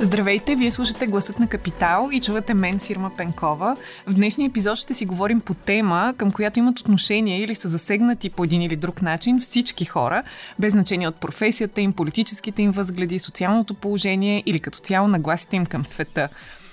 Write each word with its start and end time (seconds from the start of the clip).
Здравейте, 0.00 0.56
вие 0.56 0.70
слушате 0.70 1.06
Гласът 1.06 1.38
на 1.38 1.46
Капитал 1.46 2.08
и 2.12 2.20
чувате 2.20 2.54
мен, 2.54 2.80
Сирма 2.80 3.10
Пенкова. 3.16 3.76
В 4.06 4.14
днешния 4.14 4.46
епизод 4.48 4.78
ще 4.78 4.94
си 4.94 5.06
говорим 5.06 5.40
по 5.40 5.54
тема, 5.54 6.14
към 6.16 6.32
която 6.32 6.58
имат 6.58 6.80
отношение 6.80 7.40
или 7.40 7.54
са 7.54 7.68
засегнати 7.68 8.30
по 8.30 8.44
един 8.44 8.62
или 8.62 8.76
друг 8.76 9.02
начин 9.02 9.40
всички 9.40 9.84
хора, 9.84 10.22
без 10.58 10.72
значение 10.72 11.08
от 11.08 11.16
професията 11.16 11.80
им, 11.80 11.92
политическите 11.92 12.62
им 12.62 12.70
възгледи, 12.70 13.18
социалното 13.18 13.74
положение 13.74 14.42
или 14.46 14.60
като 14.60 14.78
цяло 14.78 15.08
нагласите 15.08 15.56
им 15.56 15.66
към 15.66 15.84
света. 15.84 16.28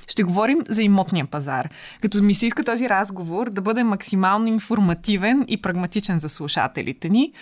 Ще 0.08 0.24
говорим 0.24 0.60
за 0.70 0.84
имотния 0.84 1.26
пазар. 1.26 1.70
Като 2.02 2.24
ми 2.24 2.34
се 2.34 2.46
иска 2.46 2.64
този 2.64 2.90
разговор 2.90 3.50
да 3.50 3.62
бъде 3.62 3.84
максимално 3.84 4.48
информативен 4.48 5.46
и 5.48 5.62
прагматичен 5.62 6.20
за 6.20 6.30
слушателите 6.30 7.10
ни. 7.10 7.34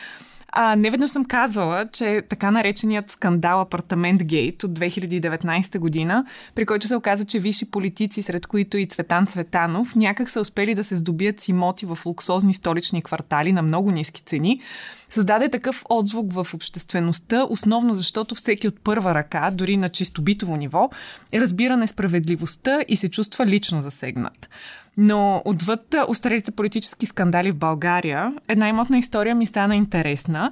А, 0.51 0.75
не 0.75 0.89
веднъж 0.89 1.09
съм 1.09 1.25
казвала, 1.25 1.87
че 1.93 2.21
така 2.29 2.51
нареченият 2.51 3.09
скандал 3.09 3.61
Апартамент 3.61 4.23
Гейт 4.23 4.63
от 4.63 4.79
2019 4.79 5.79
година, 5.79 6.25
при 6.55 6.65
който 6.65 6.87
се 6.87 6.95
оказа, 6.95 7.25
че 7.25 7.39
висши 7.39 7.65
политици, 7.65 8.23
сред 8.23 8.47
които 8.47 8.77
и 8.77 8.85
Цветан 8.85 9.27
Цветанов, 9.27 9.95
някак 9.95 10.29
са 10.29 10.41
успели 10.41 10.75
да 10.75 10.83
се 10.83 10.97
здобият 10.97 11.41
с 11.41 11.47
имоти 11.47 11.85
в 11.85 11.99
луксозни 12.05 12.53
столични 12.53 13.01
квартали 13.03 13.51
на 13.51 13.61
много 13.61 13.91
ниски 13.91 14.21
цени, 14.21 14.61
създаде 15.09 15.49
такъв 15.49 15.83
отзвук 15.89 16.33
в 16.33 16.53
обществеността, 16.53 17.45
основно 17.49 17.93
защото 17.93 18.35
всеки 18.35 18.67
от 18.67 18.79
първа 18.79 19.15
ръка, 19.15 19.51
дори 19.51 19.77
на 19.77 19.89
чисто 19.89 20.21
битово 20.21 20.55
ниво, 20.55 20.89
разбира 21.33 21.77
несправедливостта 21.77 22.79
и 22.87 22.95
се 22.95 23.09
чувства 23.09 23.45
лично 23.45 23.81
засегнат. 23.81 24.49
Но 24.97 25.41
отвъд 25.45 25.95
устарелите 26.07 26.51
политически 26.51 27.05
скандали 27.05 27.51
в 27.51 27.57
България, 27.57 28.33
една 28.47 28.69
имотна 28.69 28.97
история 28.97 29.35
ми 29.35 29.45
стана 29.45 29.75
интересна. 29.75 30.51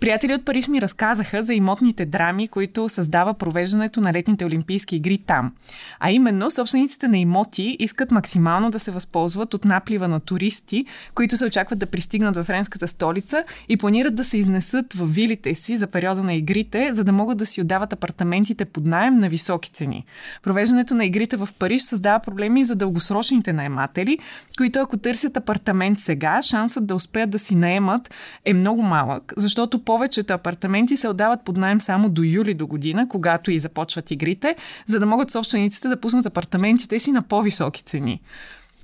Приятели 0.00 0.34
от 0.34 0.44
Париж 0.44 0.68
ми 0.68 0.80
разказаха 0.80 1.42
за 1.42 1.54
имотните 1.54 2.06
драми, 2.06 2.48
които 2.48 2.88
създава 2.88 3.34
провеждането 3.34 4.00
на 4.00 4.12
летните 4.12 4.44
олимпийски 4.44 4.96
игри 4.96 5.18
там. 5.18 5.52
А 6.00 6.10
именно, 6.10 6.50
собствениците 6.50 7.08
на 7.08 7.18
имоти 7.18 7.76
искат 7.78 8.10
максимално 8.10 8.70
да 8.70 8.78
се 8.78 8.90
възползват 8.90 9.54
от 9.54 9.64
наплива 9.64 10.08
на 10.08 10.20
туристи, 10.20 10.84
които 11.14 11.36
се 11.36 11.46
очакват 11.46 11.78
да 11.78 11.86
пристигнат 11.86 12.36
в 12.36 12.44
френската 12.44 12.88
столица 12.88 13.44
и 13.68 13.76
планират 13.76 14.14
да 14.14 14.24
се 14.24 14.38
изнесат 14.38 14.92
в 14.92 15.06
вилите 15.06 15.54
си 15.54 15.76
за 15.76 15.86
периода 15.86 16.22
на 16.22 16.34
игрите, 16.34 16.90
за 16.92 17.04
да 17.04 17.12
могат 17.12 17.38
да 17.38 17.46
си 17.46 17.60
отдават 17.60 17.92
апартаментите 17.92 18.64
под 18.64 18.84
найем 18.84 19.16
на 19.16 19.28
високи 19.28 19.70
цени. 19.70 20.04
Провеждането 20.42 20.94
на 20.94 21.04
игрите 21.04 21.36
в 21.36 21.48
Париж 21.58 21.82
създава 21.82 22.18
проблеми 22.18 22.64
за 22.64 22.74
дългосрочните 22.74 23.52
наематели, 23.52 24.18
които 24.56 24.78
ако 24.78 24.96
търсят 24.96 25.36
апартамент 25.36 25.98
сега, 25.98 26.42
шансът 26.42 26.86
да 26.86 26.94
успеят 26.94 27.30
да 27.30 27.38
си 27.38 27.54
наемат 27.54 28.14
е 28.44 28.54
много 28.54 28.82
малък, 28.82 29.32
защото 29.36 29.83
повечето 29.84 30.32
апартаменти 30.32 30.96
се 30.96 31.08
отдават 31.08 31.44
под 31.44 31.56
найем 31.56 31.80
само 31.80 32.08
до 32.08 32.22
юли 32.22 32.54
до 32.54 32.66
година, 32.66 33.08
когато 33.08 33.50
и 33.50 33.58
започват 33.58 34.10
игрите, 34.10 34.56
за 34.86 35.00
да 35.00 35.06
могат 35.06 35.30
собствениците 35.30 35.88
да 35.88 36.00
пуснат 36.00 36.26
апартаментите 36.26 36.98
си 36.98 37.12
на 37.12 37.22
по-високи 37.22 37.82
цени. 37.82 38.20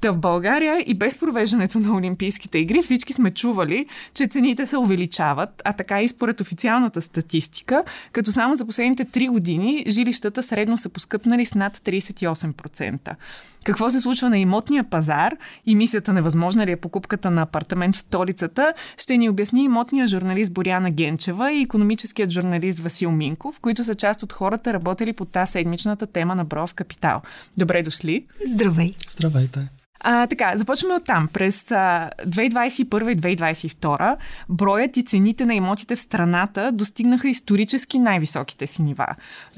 Та 0.00 0.12
в 0.12 0.18
България 0.18 0.84
и 0.86 0.94
без 0.94 1.18
провеждането 1.18 1.80
на 1.80 1.96
Олимпийските 1.96 2.58
игри 2.58 2.82
всички 2.82 3.12
сме 3.12 3.30
чували, 3.30 3.86
че 4.14 4.26
цените 4.26 4.66
се 4.66 4.76
увеличават, 4.76 5.62
а 5.64 5.72
така 5.72 6.02
и 6.02 6.08
според 6.08 6.40
официалната 6.40 7.02
статистика, 7.02 7.84
като 8.12 8.32
само 8.32 8.56
за 8.56 8.66
последните 8.66 9.04
3 9.04 9.30
години 9.30 9.84
жилищата 9.88 10.42
средно 10.42 10.78
са 10.78 10.88
поскъпнали 10.88 11.46
с 11.46 11.54
над 11.54 11.76
38%. 11.76 13.14
Какво 13.64 13.90
се 13.90 14.00
случва 14.00 14.30
на 14.30 14.38
имотния 14.38 14.84
пазар 14.84 15.36
и 15.66 15.74
мисията 15.74 16.12
невъзможна 16.12 16.66
ли 16.66 16.70
е 16.70 16.76
покупката 16.76 17.30
на 17.30 17.42
апартамент 17.42 17.96
в 17.96 17.98
столицата, 17.98 18.74
ще 18.96 19.16
ни 19.16 19.28
обясни 19.28 19.64
имотния 19.64 20.06
журналист 20.06 20.52
Боряна 20.52 20.90
Генчева 20.90 21.52
и 21.52 21.62
економическият 21.62 22.30
журналист 22.30 22.78
Васил 22.78 23.10
Минков, 23.10 23.60
които 23.60 23.84
са 23.84 23.94
част 23.94 24.22
от 24.22 24.32
хората, 24.32 24.72
работели 24.72 25.12
по 25.12 25.24
тази 25.24 25.52
седмичната 25.52 26.06
тема 26.06 26.34
на 26.34 26.44
Бров 26.44 26.74
Капитал. 26.74 27.22
Добре 27.58 27.82
дошли! 27.82 28.26
Здравей! 28.46 28.94
Здравейте! 29.10 29.60
А, 30.00 30.26
така, 30.26 30.52
започваме 30.56 30.94
от 30.94 31.04
там. 31.04 31.28
През 31.32 31.70
а, 31.70 32.10
2021 32.26 33.12
и 33.12 33.16
2022 33.16 34.16
броят 34.48 34.96
и 34.96 35.02
цените 35.02 35.46
на 35.46 35.54
имотите 35.54 35.96
в 35.96 36.00
страната 36.00 36.72
достигнаха 36.72 37.28
исторически 37.28 37.98
най-високите 37.98 38.66
си 38.66 38.82
нива. 38.82 39.06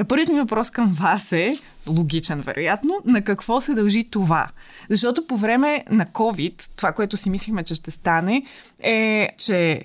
Първият 0.09 0.29
ми 0.29 0.41
въпрос 0.41 0.71
към 0.71 0.93
вас 0.93 1.33
е, 1.33 1.59
логичен 1.89 2.41
вероятно, 2.41 3.01
на 3.05 3.23
какво 3.23 3.61
се 3.61 3.75
дължи 3.75 4.11
това? 4.11 4.49
Защото 4.91 5.27
по 5.27 5.37
време 5.37 5.85
на 5.91 6.07
COVID, 6.07 6.71
това, 6.77 6.93
което 6.93 7.17
си 7.17 7.31
мислихме, 7.31 7.63
че 7.63 7.75
ще 7.75 7.91
стане, 7.91 8.43
е, 8.83 9.29
че 9.39 9.85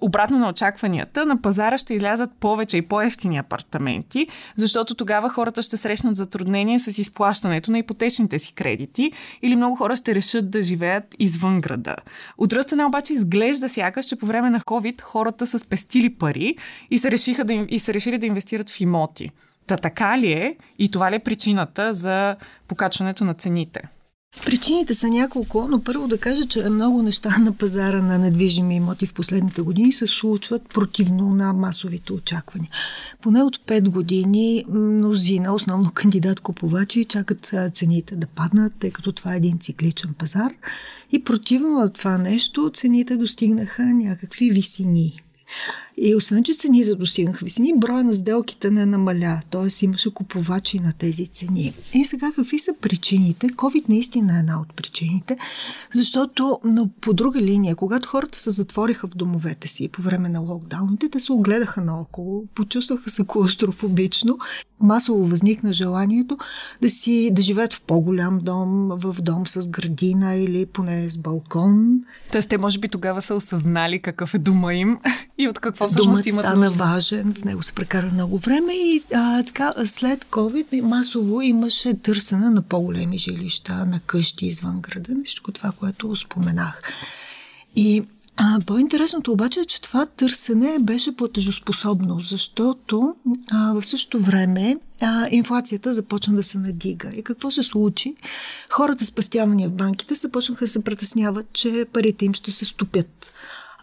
обратно 0.00 0.38
на 0.38 0.48
очакванията, 0.48 1.26
на 1.26 1.42
пазара 1.42 1.78
ще 1.78 1.94
излязат 1.94 2.30
повече 2.40 2.76
и 2.76 2.82
по-ефтини 2.82 3.38
апартаменти, 3.38 4.28
защото 4.56 4.94
тогава 4.94 5.28
хората 5.28 5.62
ще 5.62 5.76
срещнат 5.76 6.16
затруднения 6.16 6.80
с 6.80 6.98
изплащането 6.98 7.70
на 7.70 7.78
ипотечните 7.78 8.38
си 8.38 8.52
кредити 8.52 9.12
или 9.42 9.56
много 9.56 9.76
хора 9.76 9.96
ще 9.96 10.14
решат 10.14 10.50
да 10.50 10.62
живеят 10.62 11.04
извън 11.18 11.60
града. 11.60 11.96
От 12.38 12.48
друга 12.48 12.62
страна 12.62 12.86
обаче 12.86 13.12
изглежда 13.12 13.68
сякаш, 13.68 14.06
че 14.06 14.16
по 14.16 14.26
време 14.26 14.50
на 14.50 14.60
COVID 14.60 15.00
хората 15.00 15.46
са 15.46 15.58
спестили 15.58 16.14
пари 16.14 16.56
и 16.90 16.98
се, 16.98 17.10
решиха 17.10 17.44
да, 17.44 17.54
и 17.68 17.78
се 17.78 17.94
решили 17.94 18.18
да 18.18 18.26
инвестират 18.26 18.70
в 18.70 18.80
имоти. 18.80 19.30
Та 19.66 19.76
така 19.76 20.18
ли 20.18 20.32
е 20.32 20.56
и 20.78 20.90
това 20.90 21.10
ли 21.10 21.14
е 21.14 21.18
причината 21.18 21.94
за 21.94 22.36
покачването 22.68 23.24
на 23.24 23.34
цените? 23.34 23.80
Причините 24.46 24.94
са 24.94 25.08
няколко, 25.08 25.66
но 25.68 25.82
първо 25.82 26.08
да 26.08 26.18
кажа, 26.18 26.46
че 26.46 26.68
много 26.70 27.02
неща 27.02 27.38
на 27.38 27.52
пазара 27.52 28.02
на 28.02 28.18
недвижими 28.18 28.76
имоти 28.76 29.06
в 29.06 29.14
последните 29.14 29.62
години 29.62 29.92
се 29.92 30.06
случват 30.06 30.68
противно 30.68 31.34
на 31.34 31.52
масовите 31.52 32.12
очаквания. 32.12 32.70
Поне 33.22 33.42
от 33.42 33.58
5 33.66 33.88
години 33.88 34.64
мнозина, 34.68 35.54
основно 35.54 35.90
кандидат-купувачи, 35.90 37.04
чакат 37.04 37.54
цените 37.72 38.16
да 38.16 38.26
паднат, 38.26 38.72
тъй 38.78 38.90
като 38.90 39.12
това 39.12 39.34
е 39.34 39.36
един 39.36 39.58
цикличен 39.58 40.14
пазар. 40.18 40.52
И 41.12 41.24
противно 41.24 41.68
на 41.68 41.92
това 41.92 42.18
нещо, 42.18 42.70
цените 42.74 43.16
достигнаха 43.16 43.82
някакви 43.84 44.50
висини. 44.50 45.22
И 46.00 46.14
освен, 46.14 46.44
че 46.44 46.54
цените 46.54 46.94
достигнаха 46.94 47.44
висини, 47.44 47.72
броя 47.76 48.04
на 48.04 48.12
сделките 48.12 48.70
не 48.70 48.86
намаля, 48.86 49.40
т.е. 49.50 49.84
имаше 49.84 50.14
купувачи 50.14 50.80
на 50.80 50.92
тези 50.92 51.26
цени. 51.26 51.74
И 51.94 52.04
сега 52.04 52.32
какви 52.36 52.58
са 52.58 52.72
причините? 52.80 53.46
COVID 53.46 53.88
наистина 53.88 54.36
е 54.36 54.38
една 54.38 54.60
от 54.60 54.74
причините, 54.74 55.36
защото 55.94 56.60
но 56.64 56.88
по 57.00 57.12
друга 57.12 57.40
линия, 57.40 57.76
когато 57.76 58.08
хората 58.08 58.38
се 58.38 58.50
затвориха 58.50 59.06
в 59.06 59.16
домовете 59.16 59.68
си 59.68 59.88
по 59.88 60.02
време 60.02 60.28
на 60.28 60.40
локдауните, 60.40 61.08
те 61.08 61.20
се 61.20 61.32
огледаха 61.32 61.80
наоколо, 61.80 62.44
почувстваха 62.54 63.10
се 63.10 63.24
клаустрофобично, 63.26 64.38
масово 64.80 65.24
възникна 65.24 65.72
желанието 65.72 66.38
да 66.82 66.88
си 66.88 67.30
да 67.32 67.42
живеят 67.42 67.72
в 67.72 67.80
по-голям 67.80 68.38
дом, 68.42 68.88
в 68.88 69.16
дом 69.22 69.46
с 69.46 69.68
градина 69.68 70.34
или 70.34 70.66
поне 70.66 71.10
с 71.10 71.18
балкон. 71.18 72.00
Тоест 72.32 72.48
те 72.48 72.58
може 72.58 72.78
би 72.78 72.88
тогава 72.88 73.22
са 73.22 73.34
осъзнали 73.34 74.02
какъв 74.02 74.34
е 74.34 74.38
дома 74.38 74.74
им 74.74 74.98
и 75.38 75.48
от 75.48 75.58
какво 75.58 75.87
всъщност 75.88 76.08
Домът 76.08 76.26
имат 76.26 76.44
стана 76.44 76.64
нужда. 76.64 76.84
важен, 76.84 77.34
в 77.34 77.44
него 77.44 77.62
се 77.62 77.72
прекара 77.72 78.10
много 78.12 78.38
време 78.38 78.72
и 78.74 79.02
а, 79.14 79.42
така 79.42 79.74
след 79.84 80.24
COVID 80.24 80.80
масово 80.80 81.42
имаше 81.42 81.94
търсене 81.94 82.50
на 82.50 82.62
по-големи 82.62 83.18
жилища, 83.18 83.86
на 83.86 84.00
къщи 84.00 84.46
извън 84.46 84.80
града, 84.80 85.12
всичко 85.24 85.52
това, 85.52 85.72
което 85.72 86.16
споменах. 86.16 86.82
И 87.76 88.02
а, 88.40 88.60
по-интересното 88.66 89.32
обаче 89.32 89.60
е, 89.60 89.64
че 89.64 89.80
това 89.80 90.06
търсене 90.06 90.78
беше 90.80 91.16
платежоспособно, 91.16 92.20
защото 92.20 93.14
а, 93.50 93.72
в 93.72 93.82
същото 93.82 94.24
време 94.24 94.76
а, 95.00 95.26
инфлацията 95.30 95.92
започна 95.92 96.34
да 96.34 96.42
се 96.42 96.58
надига. 96.58 97.10
И 97.14 97.22
какво 97.22 97.50
се 97.50 97.62
случи? 97.62 98.14
Хората 98.70 99.04
с 99.04 99.12
пастявания 99.12 99.68
в 99.68 99.72
банките 99.72 100.14
започнаха 100.14 100.64
да 100.64 100.68
се 100.68 100.84
притесняват, 100.84 101.46
че 101.52 101.86
парите 101.92 102.24
им 102.24 102.34
ще 102.34 102.52
се 102.52 102.64
стопят. 102.64 103.32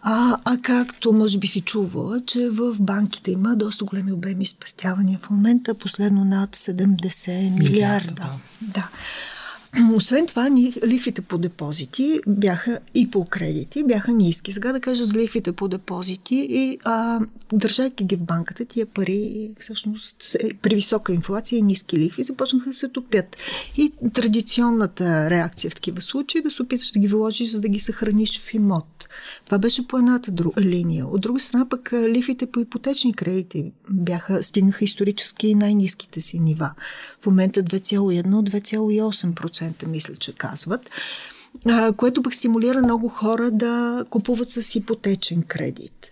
А, 0.02 0.36
а 0.44 0.58
както 0.62 1.12
може 1.12 1.38
би 1.38 1.46
си 1.46 1.60
чувала, 1.60 2.20
че 2.26 2.48
в 2.50 2.76
банките 2.80 3.30
има 3.30 3.56
доста 3.56 3.84
големи 3.84 4.12
обеми 4.12 4.46
спестявания 4.46 5.18
в 5.22 5.30
момента, 5.30 5.74
последно 5.74 6.24
над 6.24 6.56
70 6.56 7.58
милиарда. 7.58 8.14
да. 8.14 8.30
да. 8.60 8.88
Освен 9.94 10.26
това, 10.26 10.50
лихвите 10.86 11.22
по 11.22 11.38
депозити 11.38 12.20
бяха 12.26 12.78
и 12.94 13.10
по 13.10 13.24
кредити 13.24 13.84
бяха 13.84 14.12
ниски. 14.12 14.52
Сега 14.52 14.72
да 14.72 14.80
кажа 14.80 15.04
за 15.04 15.18
лихвите 15.18 15.52
по 15.52 15.68
депозити 15.68 16.46
и 16.50 16.78
а, 16.84 17.20
държайки 17.52 18.04
ги 18.04 18.16
в 18.16 18.20
банката, 18.20 18.64
тия 18.64 18.86
пари 18.86 19.50
всъщност 19.58 20.36
при 20.62 20.74
висока 20.74 21.12
инфлация 21.12 21.58
и 21.58 21.62
ниски 21.62 21.98
лихви 21.98 22.24
започнаха 22.24 22.70
да 22.70 22.74
се 22.74 22.88
топят. 22.88 23.36
И 23.76 23.92
традиционната 24.12 25.30
реакция 25.30 25.70
в 25.70 25.74
такива 25.74 26.00
случаи 26.00 26.38
е 26.38 26.42
да 26.42 26.50
се 26.50 26.62
опиташ 26.62 26.92
да 26.92 26.98
ги 26.98 27.08
вложиш, 27.08 27.50
за 27.50 27.60
да 27.60 27.68
ги 27.68 27.80
съхраниш 27.80 28.40
в 28.40 28.54
имот. 28.54 29.08
Това 29.44 29.58
беше 29.58 29.86
по 29.86 29.98
едната 29.98 30.32
друг, 30.32 30.60
линия. 30.60 31.06
От 31.06 31.20
друга 31.20 31.40
страна 31.40 31.68
пък 31.68 31.92
лихвите 31.92 32.46
по 32.46 32.60
ипотечни 32.60 33.14
кредити 33.14 33.72
бяха, 33.90 34.42
стигнаха 34.42 34.84
исторически 34.84 35.54
най-низките 35.54 36.20
си 36.20 36.38
нива. 36.38 36.72
В 37.20 37.26
момента 37.26 37.62
2,1-2,8% 37.62 39.55
мисля, 39.86 40.16
че 40.16 40.34
казват 40.34 40.90
което 41.96 42.22
пък 42.22 42.34
стимулира 42.34 42.82
много 42.82 43.08
хора 43.08 43.50
да 43.50 44.04
купуват 44.10 44.50
с 44.50 44.74
ипотечен 44.74 45.42
кредит. 45.42 46.10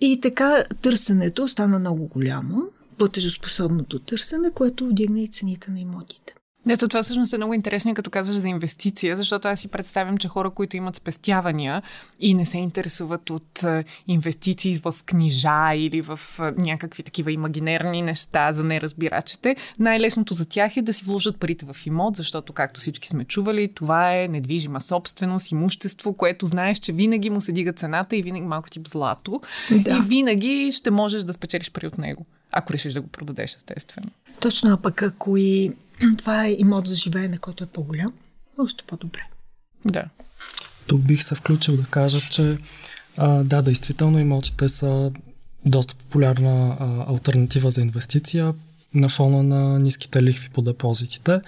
И 0.00 0.20
така 0.20 0.64
търсенето 0.82 1.48
стана 1.48 1.78
много 1.78 2.06
голямо, 2.06 2.62
платежоспособното 2.98 3.98
търсене, 3.98 4.50
което 4.50 4.86
вдигна 4.86 5.20
и 5.20 5.28
цените 5.28 5.70
на 5.70 5.80
имотите. 5.80 6.35
Ето 6.68 6.88
това 6.88 7.02
всъщност 7.02 7.32
е 7.32 7.36
много 7.36 7.54
интересно, 7.54 7.94
като 7.94 8.10
казваш 8.10 8.36
за 8.36 8.48
инвестиция, 8.48 9.16
защото 9.16 9.48
аз 9.48 9.60
си 9.60 9.68
представям, 9.68 10.18
че 10.18 10.28
хора, 10.28 10.50
които 10.50 10.76
имат 10.76 10.96
спестявания 10.96 11.82
и 12.20 12.34
не 12.34 12.46
се 12.46 12.58
интересуват 12.58 13.30
от 13.30 13.64
инвестиции 14.08 14.80
в 14.84 14.94
книжа 15.06 15.74
или 15.74 16.00
в 16.00 16.20
някакви 16.58 17.02
такива 17.02 17.32
имагинерни 17.32 18.02
неща 18.02 18.52
за 18.52 18.64
неразбирачите, 18.64 19.56
най-лесното 19.78 20.34
за 20.34 20.46
тях 20.46 20.76
е 20.76 20.82
да 20.82 20.92
си 20.92 21.04
вложат 21.04 21.40
парите 21.40 21.66
в 21.72 21.86
имот, 21.86 22.16
защото, 22.16 22.52
както 22.52 22.80
всички 22.80 23.08
сме 23.08 23.24
чували, 23.24 23.68
това 23.74 24.16
е 24.16 24.28
недвижима 24.28 24.80
собственост, 24.80 25.50
имущество, 25.50 26.12
което 26.12 26.46
знаеш, 26.46 26.78
че 26.78 26.92
винаги 26.92 27.30
му 27.30 27.40
се 27.40 27.52
дига 27.52 27.72
цената 27.72 28.16
и 28.16 28.22
винаги 28.22 28.46
малко 28.46 28.70
тип 28.70 28.88
злато. 28.88 29.40
Да. 29.70 29.90
И 29.90 30.00
винаги 30.00 30.70
ще 30.72 30.90
можеш 30.90 31.22
да 31.22 31.32
спечелиш 31.32 31.70
пари 31.70 31.86
от 31.86 31.98
него, 31.98 32.26
ако 32.52 32.72
решиш 32.72 32.92
да 32.92 33.00
го 33.00 33.08
продадеш, 33.08 33.54
естествено. 33.54 34.08
Точно, 34.40 34.72
а 34.72 34.76
пък 34.76 35.02
ако 35.02 35.36
и 35.36 35.72
това 36.18 36.46
е 36.46 36.56
имот 36.58 36.88
за 36.88 36.94
живеене, 36.94 37.38
който 37.38 37.64
е 37.64 37.66
по-голям, 37.66 38.12
още 38.58 38.84
по-добре. 38.86 39.20
Да. 39.84 40.04
Тук 40.86 41.00
бих 41.00 41.22
се 41.22 41.34
включил 41.34 41.76
да 41.76 41.84
кажа, 41.84 42.20
че 42.30 42.58
а, 43.16 43.28
да, 43.28 43.62
действително 43.62 44.18
имотите 44.18 44.68
са 44.68 45.10
доста 45.64 45.94
популярна 45.94 46.76
а, 46.80 47.12
альтернатива 47.12 47.70
за 47.70 47.80
инвестиция 47.80 48.54
на 48.94 49.08
фона 49.08 49.42
на 49.42 49.78
ниските 49.78 50.22
лихви 50.22 50.48
по 50.48 50.62
депозитите 50.62 51.40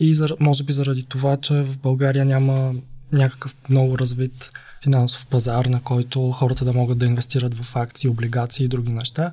и 0.00 0.14
за, 0.14 0.28
може 0.40 0.64
би 0.64 0.72
заради 0.72 1.02
това, 1.02 1.36
че 1.36 1.54
в 1.54 1.78
България 1.78 2.24
няма 2.24 2.74
някакъв 3.12 3.54
много 3.70 3.98
развит 3.98 4.50
финансов 4.82 5.26
пазар, 5.26 5.64
на 5.64 5.82
който 5.82 6.32
хората 6.32 6.64
да 6.64 6.72
могат 6.72 6.98
да 6.98 7.06
инвестират 7.06 7.54
в 7.54 7.76
акции, 7.76 8.10
облигации 8.10 8.64
и 8.64 8.68
други 8.68 8.92
неща. 8.92 9.32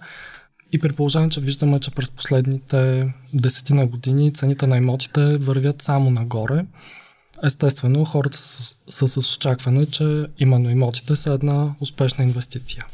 И 0.73 0.79
при 0.79 0.93
положение, 0.93 1.29
че 1.29 1.41
виждаме, 1.41 1.79
че 1.79 1.91
през 1.91 2.11
последните 2.11 3.13
десетина 3.33 3.87
години 3.87 4.33
цените 4.33 4.67
на 4.67 4.77
имотите 4.77 5.37
вървят 5.37 5.81
само 5.81 6.09
нагоре, 6.09 6.65
естествено 7.43 8.05
хората 8.05 8.37
са, 8.37 8.75
са 8.89 9.07
с 9.07 9.35
очакване, 9.35 9.85
че 9.85 10.25
именно 10.39 10.69
имотите 10.69 11.15
са 11.15 11.33
една 11.33 11.75
успешна 11.79 12.23
инвестиция. 12.23 12.85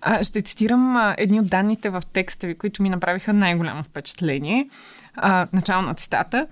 А, 0.00 0.24
ще 0.24 0.42
цитирам 0.42 0.96
а, 0.96 1.14
едни 1.18 1.40
от 1.40 1.46
данните 1.46 1.90
в 1.90 2.02
текста 2.12 2.46
ви, 2.46 2.54
които 2.54 2.82
ми 2.82 2.90
направиха 2.90 3.32
най-голямо 3.32 3.82
впечатление 3.82 4.68
а, 5.16 5.46
начало 5.52 5.82
на 5.82 5.94
цитата, 5.94 6.46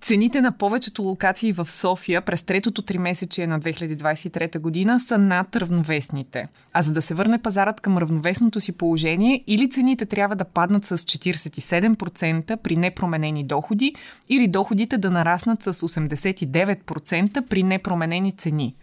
цените 0.00 0.40
на 0.40 0.52
повечето 0.52 1.02
локации 1.02 1.52
в 1.52 1.70
София 1.70 2.20
през 2.20 2.42
третото 2.42 2.82
три 2.82 2.98
месече 2.98 3.46
на 3.46 3.60
2023 3.60 4.58
година 4.58 5.00
са 5.00 5.18
над 5.18 5.56
равновесните. 5.56 6.48
А 6.72 6.82
за 6.82 6.92
да 6.92 7.02
се 7.02 7.14
върне 7.14 7.38
пазарът 7.38 7.80
към 7.80 7.98
равновесното 7.98 8.60
си 8.60 8.72
положение, 8.72 9.44
или 9.46 9.70
цените 9.70 10.06
трябва 10.06 10.36
да 10.36 10.44
паднат 10.44 10.84
с 10.84 10.98
47% 10.98 12.56
при 12.56 12.76
непроменени 12.76 13.44
доходи, 13.44 13.94
или 14.28 14.48
доходите 14.48 14.98
да 14.98 15.10
нараснат 15.10 15.62
с 15.62 15.72
89% 15.72 17.46
при 17.46 17.62
непроменени 17.62 18.32
цени. 18.32 18.74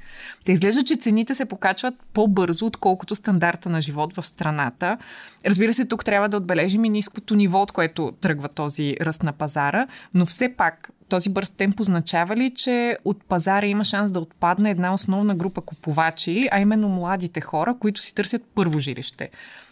Те 0.45 0.51
изглежда, 0.51 0.83
че 0.83 0.95
цените 0.95 1.35
се 1.35 1.45
покачват 1.45 1.93
по-бързо, 2.13 2.65
отколкото 2.65 3.15
стандарта 3.15 3.69
на 3.69 3.81
живот 3.81 4.13
в 4.13 4.25
страната. 4.25 4.97
Разбира 5.45 5.73
се, 5.73 5.85
тук 5.85 6.05
трябва 6.05 6.29
да 6.29 6.37
отбележим 6.37 6.85
и 6.85 6.89
ниското 6.89 7.35
ниво, 7.35 7.61
от 7.61 7.71
което 7.71 8.11
тръгва 8.21 8.49
този 8.49 8.95
ръст 9.01 9.18
на 9.23 9.31
пазара, 9.31 9.87
но 10.13 10.25
все 10.25 10.53
пак 10.57 10.89
този 11.09 11.29
бърз 11.29 11.49
темп 11.49 11.79
означава 11.79 12.35
ли, 12.35 12.53
че 12.55 12.97
от 13.05 13.23
пазара 13.23 13.65
има 13.65 13.83
шанс 13.83 14.11
да 14.11 14.19
отпадне 14.19 14.71
една 14.71 14.93
основна 14.93 15.35
група 15.35 15.61
купувачи, 15.61 16.47
а 16.51 16.59
именно 16.59 16.89
младите 16.89 17.41
хора, 17.41 17.75
които 17.79 18.01
си 18.01 18.15
търсят 18.15 18.41
първо 18.55 18.79
жилище? 18.79 19.29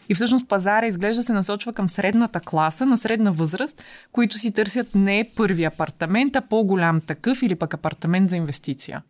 И 0.09 0.15
всъщност 0.15 0.47
пазара 0.47 0.87
изглежда 0.87 1.23
се 1.23 1.33
насочва 1.33 1.73
към 1.73 1.87
средната 1.87 2.39
класа 2.39 2.85
на 2.85 2.97
средна 2.97 3.31
възраст, 3.31 3.83
които 4.11 4.37
си 4.37 4.51
търсят 4.53 4.95
не 4.95 5.29
първи 5.35 5.63
апартамент, 5.63 6.35
а 6.35 6.41
по-голям 6.41 7.01
такъв 7.01 7.41
или 7.41 7.55
пък 7.55 7.73
апартамент 7.73 8.29
за 8.29 8.35
инвестиция. 8.35 9.03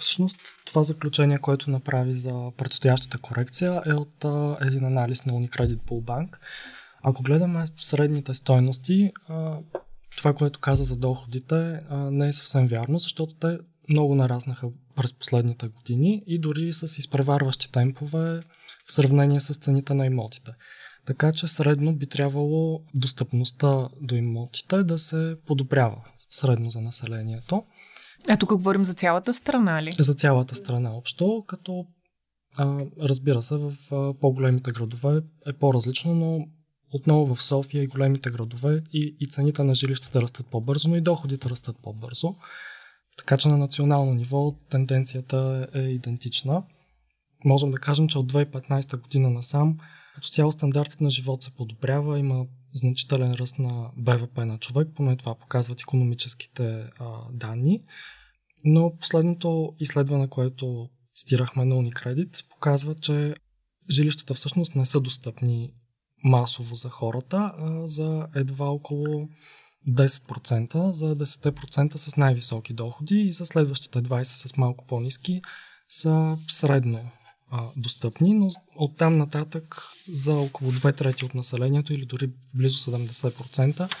Всъщност 0.00 0.36
това 0.64 0.82
заключение, 0.82 1.38
което 1.38 1.70
направи 1.70 2.14
за 2.14 2.50
предстоящата 2.56 3.18
корекция 3.18 3.82
е 3.86 3.92
от 3.92 4.24
а, 4.24 4.56
един 4.60 4.84
анализ 4.84 5.26
на 5.26 5.32
Unicredit 5.32 5.78
Bull 5.78 6.02
Bank. 6.02 6.28
Ако 7.08 7.22
гледаме 7.22 7.64
средните 7.76 8.34
стойности, 8.34 9.12
а, 9.28 9.58
това, 10.16 10.34
което 10.34 10.60
каза 10.60 10.84
за 10.84 10.96
доходите, 10.96 11.54
а, 11.54 11.96
не 11.96 12.28
е 12.28 12.32
съвсем 12.32 12.66
вярно, 12.66 12.98
защото 12.98 13.34
те 13.34 13.58
много 13.88 14.14
нараснаха 14.14 14.68
през 14.96 15.18
последните 15.18 15.68
години 15.68 16.22
и 16.26 16.38
дори 16.38 16.72
с 16.72 16.98
изпреварващи 16.98 17.72
темпове 17.72 18.40
в 18.86 18.92
сравнение 18.92 19.40
с 19.40 19.54
цените 19.58 19.94
на 19.94 20.06
имотите. 20.06 20.50
Така 21.06 21.32
че 21.32 21.48
средно 21.48 21.96
би 21.96 22.06
трябвало 22.06 22.80
достъпността 22.94 23.88
до 24.00 24.14
имотите 24.14 24.82
да 24.82 24.98
се 24.98 25.36
подобрява 25.46 26.04
средно 26.28 26.70
за 26.70 26.80
населението. 26.80 27.64
А 28.28 28.36
тук 28.36 28.48
говорим 28.48 28.84
за 28.84 28.94
цялата 28.94 29.34
страна 29.34 29.82
ли? 29.82 29.92
За 29.92 30.14
цялата 30.14 30.54
страна 30.54 30.96
общо, 30.96 31.44
като 31.46 31.86
а, 32.58 32.84
разбира 33.00 33.42
се, 33.42 33.56
в 33.56 33.74
а, 33.92 34.14
по-големите 34.20 34.70
градове 34.70 35.20
е 35.46 35.52
по-различно, 35.52 36.14
но 36.14 36.46
отново 36.92 37.34
в 37.34 37.42
София 37.42 37.82
и 37.82 37.86
големите 37.86 38.30
градове 38.30 38.82
и, 38.92 39.16
и 39.20 39.26
цените 39.26 39.62
на 39.62 39.74
жилищата 39.74 40.22
растат 40.22 40.46
по-бързо, 40.46 40.88
но 40.88 40.96
и 40.96 41.00
доходите 41.00 41.50
растат 41.50 41.76
по-бързо. 41.82 42.34
Така 43.18 43.36
че 43.36 43.48
на 43.48 43.58
национално 43.58 44.14
ниво 44.14 44.52
тенденцията 44.70 45.68
е 45.74 45.80
идентична. 45.80 46.62
Можем 47.44 47.70
да 47.70 47.78
кажем, 47.78 48.08
че 48.08 48.18
от 48.18 48.32
2015 48.32 49.00
година 49.00 49.30
насам 49.30 49.78
като 50.16 50.28
цяло 50.28 50.52
стандартът 50.52 51.00
на 51.00 51.10
живот 51.10 51.42
се 51.42 51.50
подобрява, 51.50 52.18
има 52.18 52.46
значителен 52.72 53.32
ръст 53.32 53.58
на 53.58 53.90
БВП 53.96 54.38
на 54.38 54.58
човек, 54.58 54.88
поне 54.94 55.16
това 55.16 55.34
показват 55.34 55.80
економическите 55.80 56.64
а, 56.98 57.06
данни. 57.32 57.84
Но 58.64 58.96
последното 59.00 59.74
изследване, 59.80 60.28
което 60.28 60.88
цитирахме 61.14 61.64
на 61.64 61.74
Unicredit, 61.74 62.48
показва, 62.50 62.94
че 62.94 63.34
жилищата 63.90 64.34
всъщност 64.34 64.76
не 64.76 64.86
са 64.86 65.00
достъпни 65.00 65.72
масово 66.24 66.74
за 66.74 66.88
хората, 66.88 67.52
а 67.58 67.86
за 67.86 68.26
едва 68.34 68.66
около 68.66 69.28
10%, 69.88 70.90
за 70.90 71.16
10% 71.16 71.96
с 71.96 72.16
най-високи 72.16 72.74
доходи 72.74 73.20
и 73.20 73.32
за 73.32 73.46
следващите 73.46 74.02
20% 74.02 74.22
с 74.22 74.56
малко 74.56 74.86
по-низки 74.86 75.42
са 75.88 76.38
средно 76.48 77.10
а, 77.50 77.68
достъпни, 77.76 78.34
но 78.34 78.50
оттам 78.76 79.18
нататък 79.18 79.82
за 80.12 80.34
около 80.34 80.72
2 80.72 80.96
трети 80.96 81.24
от 81.24 81.34
населението 81.34 81.92
или 81.92 82.06
дори 82.06 82.30
близо 82.54 82.90
70%, 82.90 83.94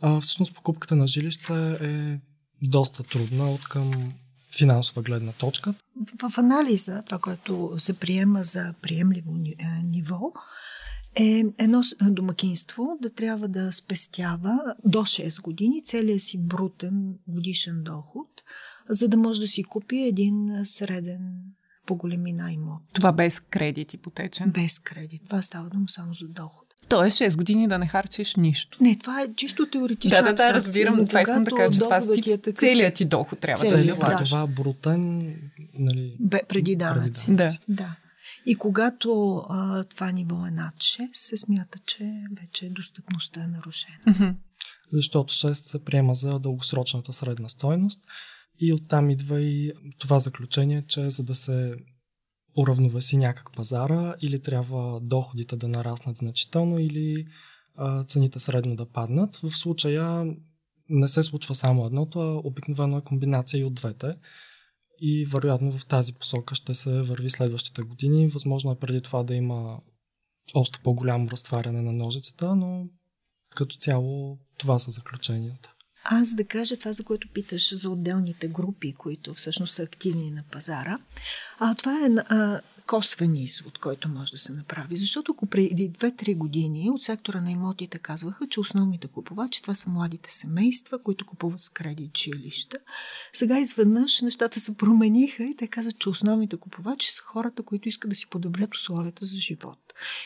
а, 0.00 0.20
всъщност 0.20 0.54
покупката 0.54 0.96
на 0.96 1.06
жилище 1.06 1.78
е 1.80 2.20
доста 2.62 3.02
трудна 3.02 3.50
от 3.50 3.68
към 3.68 4.12
финансова 4.58 5.02
гледна 5.02 5.32
точка. 5.32 5.74
В 6.22 6.38
анализа, 6.38 7.02
това, 7.06 7.18
което 7.18 7.74
се 7.78 7.98
приема 7.98 8.44
за 8.44 8.74
приемливо 8.82 9.36
е, 9.36 9.82
ниво, 9.84 10.20
е 11.14 11.44
едно 11.58 11.82
домакинство 12.02 12.98
да 13.02 13.10
трябва 13.10 13.48
да 13.48 13.72
спестява 13.72 14.74
до 14.84 14.98
6 14.98 15.42
години 15.42 15.84
целият 15.84 16.22
си 16.22 16.38
брутен 16.38 17.14
годишен 17.28 17.82
доход, 17.82 18.28
за 18.88 19.08
да 19.08 19.16
може 19.16 19.40
да 19.40 19.48
си 19.48 19.62
купи 19.62 19.96
един 19.96 20.50
среден 20.64 21.20
по 21.86 21.96
големина 21.96 22.52
имот. 22.52 22.82
Това 22.92 23.12
без 23.12 23.40
кредит 23.40 23.94
ипотечен? 23.94 24.50
Без 24.50 24.78
кредит. 24.78 25.22
Това 25.26 25.42
става 25.42 25.68
дума 25.68 25.84
само 25.88 26.14
за 26.14 26.28
доход. 26.28 26.68
Тоест 26.88 27.18
6 27.18 27.36
години 27.36 27.68
да 27.68 27.78
не 27.78 27.86
харчиш 27.86 28.36
нищо. 28.36 28.78
Не, 28.80 28.96
това 28.96 29.22
е 29.22 29.28
чисто 29.36 29.66
теоретично. 29.66 30.18
Да, 30.18 30.22
да, 30.22 30.32
да, 30.32 30.54
разбирам. 30.54 31.06
Това 31.06 31.20
искам 31.20 31.44
да 31.44 31.50
кажа, 31.50 31.70
че 31.70 31.78
това 31.78 32.12
ти, 32.12 32.32
е 32.32 32.38
такъв... 32.38 32.60
целият 32.60 32.94
ти 32.94 33.04
доход 33.04 33.38
трябва 33.38 33.60
целият, 33.60 33.76
да 33.76 33.82
си 33.82 34.18
да. 34.18 34.24
Това 34.24 34.46
брутен, 34.46 35.34
нали... 35.78 36.16
Бе, 36.20 36.40
преди 36.48 36.76
данъци. 36.76 37.34
Да. 37.34 37.50
да. 37.68 37.96
И 38.50 38.56
когато 38.56 39.36
а, 39.48 39.84
това 39.84 40.12
ниво 40.12 40.46
е 40.46 40.50
над 40.50 40.74
6, 40.74 41.08
се 41.12 41.36
смята, 41.36 41.78
че 41.86 42.12
вече 42.40 42.70
достъпността 42.70 43.44
е 43.44 43.46
нарушена. 43.46 43.98
Mm-hmm. 44.08 44.34
защото 44.92 45.34
6 45.34 45.52
се 45.52 45.84
приема 45.84 46.14
за 46.14 46.38
дългосрочната 46.38 47.12
средна 47.12 47.48
стойност 47.48 48.00
и 48.60 48.72
оттам 48.72 49.10
идва 49.10 49.40
и 49.40 49.72
това 49.98 50.18
заключение, 50.18 50.84
че 50.86 51.10
за 51.10 51.24
да 51.24 51.34
се 51.34 51.74
уравновеси 52.56 53.16
някак 53.16 53.52
пазара 53.52 54.14
или 54.22 54.42
трябва 54.42 55.00
доходите 55.00 55.56
да 55.56 55.68
нараснат 55.68 56.16
значително 56.16 56.78
или 56.78 57.26
а, 57.76 58.02
цените 58.02 58.38
средно 58.38 58.76
да 58.76 58.86
паднат. 58.86 59.36
В 59.36 59.50
случая 59.50 60.34
не 60.88 61.08
се 61.08 61.22
случва 61.22 61.54
само 61.54 61.86
едното, 61.86 62.20
а 62.20 62.48
обикновено 62.48 62.98
е 62.98 63.04
комбинация 63.04 63.60
и 63.60 63.64
от 63.64 63.74
двете. 63.74 64.14
И 65.00 65.24
вероятно 65.24 65.78
в 65.78 65.86
тази 65.86 66.12
посока 66.12 66.54
ще 66.54 66.74
се 66.74 67.02
върви 67.02 67.30
следващите 67.30 67.82
години. 67.82 68.28
Възможно 68.28 68.72
е 68.72 68.78
преди 68.78 69.00
това 69.00 69.22
да 69.22 69.34
има 69.34 69.78
още 70.54 70.78
по-голямо 70.82 71.30
разтваряне 71.30 71.82
на 71.82 71.92
ножицата, 71.92 72.54
но 72.54 72.86
като 73.56 73.76
цяло 73.76 74.38
това 74.58 74.78
са 74.78 74.90
заключенията. 74.90 75.72
Аз 76.04 76.34
да 76.34 76.44
кажа 76.44 76.76
това, 76.76 76.92
за 76.92 77.04
което 77.04 77.28
питаш 77.34 77.74
за 77.74 77.90
отделните 77.90 78.48
групи, 78.48 78.94
които 78.94 79.34
всъщност 79.34 79.74
са 79.74 79.82
активни 79.82 80.30
на 80.30 80.44
пазара. 80.52 80.98
А, 81.58 81.74
това 81.74 81.92
е 81.92 82.08
а, 82.28 82.60
косвен 82.88 83.36
извод, 83.36 83.78
който 83.78 84.08
може 84.08 84.32
да 84.32 84.38
се 84.38 84.52
направи. 84.52 84.96
Защото 84.96 85.32
ако 85.32 85.46
преди 85.46 85.90
2-3 85.90 86.36
години 86.36 86.90
от 86.90 87.02
сектора 87.02 87.40
на 87.40 87.50
имотите 87.50 87.98
казваха, 87.98 88.48
че 88.48 88.60
основните 88.60 89.08
купувачи 89.08 89.62
това 89.62 89.74
са 89.74 89.90
младите 89.90 90.34
семейства, 90.34 91.02
които 91.02 91.26
купуват 91.26 91.60
с 91.60 91.68
кредит 91.68 92.18
жилища, 92.18 92.78
сега 93.32 93.58
изведнъж 93.58 94.20
нещата 94.20 94.60
се 94.60 94.76
промениха 94.76 95.44
и 95.44 95.56
те 95.56 95.66
казват, 95.66 95.98
че 95.98 96.08
основните 96.08 96.56
купувачи 96.56 97.10
са 97.10 97.22
хората, 97.22 97.62
които 97.62 97.88
искат 97.88 98.10
да 98.10 98.16
си 98.16 98.26
подобрят 98.26 98.74
условията 98.74 99.24
за 99.24 99.38
живот. 99.38 99.78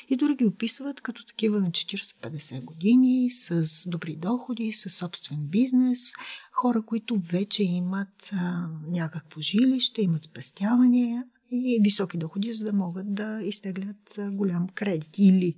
И 0.09 0.16
дори 0.16 0.35
ги 0.35 0.45
описват 0.45 1.00
като 1.00 1.26
такива 1.26 1.61
на 1.61 1.71
40-50 1.71 2.64
години, 2.64 3.31
с 3.31 3.88
добри 3.88 4.16
доходи, 4.16 4.73
с 4.73 4.90
собствен 4.90 5.38
бизнес, 5.38 6.12
хора, 6.52 6.83
които 6.83 7.16
вече 7.16 7.62
имат 7.62 8.31
а, 8.33 8.69
някакво 8.88 9.40
жилище, 9.40 10.02
имат 10.02 10.25
спестявания 10.25 11.25
и 11.52 11.80
високи 11.85 12.18
доходи, 12.18 12.52
за 12.52 12.64
да 12.64 12.73
могат 12.73 13.14
да 13.14 13.40
изтеглят 13.42 14.18
голям 14.32 14.68
кредит. 14.75 15.18
Или 15.18 15.56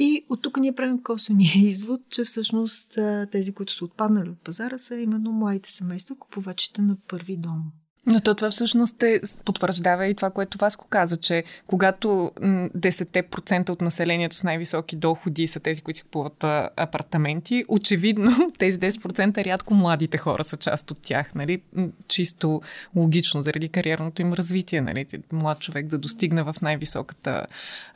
и 0.00 0.26
от 0.28 0.42
тук 0.42 0.56
ние 0.56 0.74
правим 0.74 1.02
косвения 1.02 1.52
извод, 1.68 2.00
че 2.10 2.24
всъщност 2.24 2.98
тези, 3.32 3.52
които 3.52 3.72
са 3.72 3.84
отпаднали 3.84 4.28
от 4.30 4.40
пазара, 4.40 4.78
са 4.78 4.96
именно 4.96 5.32
младите 5.32 5.70
семейства, 5.70 6.16
купувачите 6.16 6.82
на 6.82 6.96
първи 7.08 7.36
дом. 7.36 7.72
Но 8.06 8.20
то 8.20 8.34
това 8.34 8.50
всъщност 8.50 9.02
е, 9.02 9.20
потвърждава 9.44 10.06
и 10.06 10.14
това, 10.14 10.30
което 10.30 10.58
Васко 10.58 10.86
каза, 10.88 11.16
че 11.16 11.44
когато 11.66 12.08
10% 12.08 13.70
от 13.70 13.80
населението 13.80 14.36
с 14.36 14.44
най-високи 14.44 14.96
доходи 14.96 15.46
са 15.46 15.60
тези, 15.60 15.82
които 15.82 15.96
си 15.96 16.02
купуват 16.02 16.44
апартаменти, 16.76 17.64
очевидно 17.68 18.52
тези 18.58 18.78
10% 18.78 19.44
рядко 19.44 19.74
младите 19.74 20.18
хора 20.18 20.44
са 20.44 20.56
част 20.56 20.90
от 20.90 20.98
тях. 21.02 21.34
Нали? 21.34 21.62
Чисто 22.08 22.60
логично, 22.96 23.42
заради 23.42 23.68
кариерното 23.68 24.22
им 24.22 24.32
развитие. 24.32 24.80
Нали? 24.80 25.06
Млад 25.32 25.60
човек 25.60 25.86
да 25.86 25.98
достигне 25.98 26.42
в 26.42 26.54
най-високата, 26.62 27.46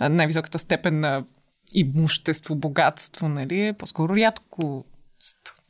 най-високата 0.00 0.58
степен 0.58 1.00
на 1.00 1.25
имущество, 1.75 2.56
богатство, 2.56 3.28
нали? 3.28 3.66
е 3.66 3.73
по-скоро 3.73 4.16
рядко 4.16 4.84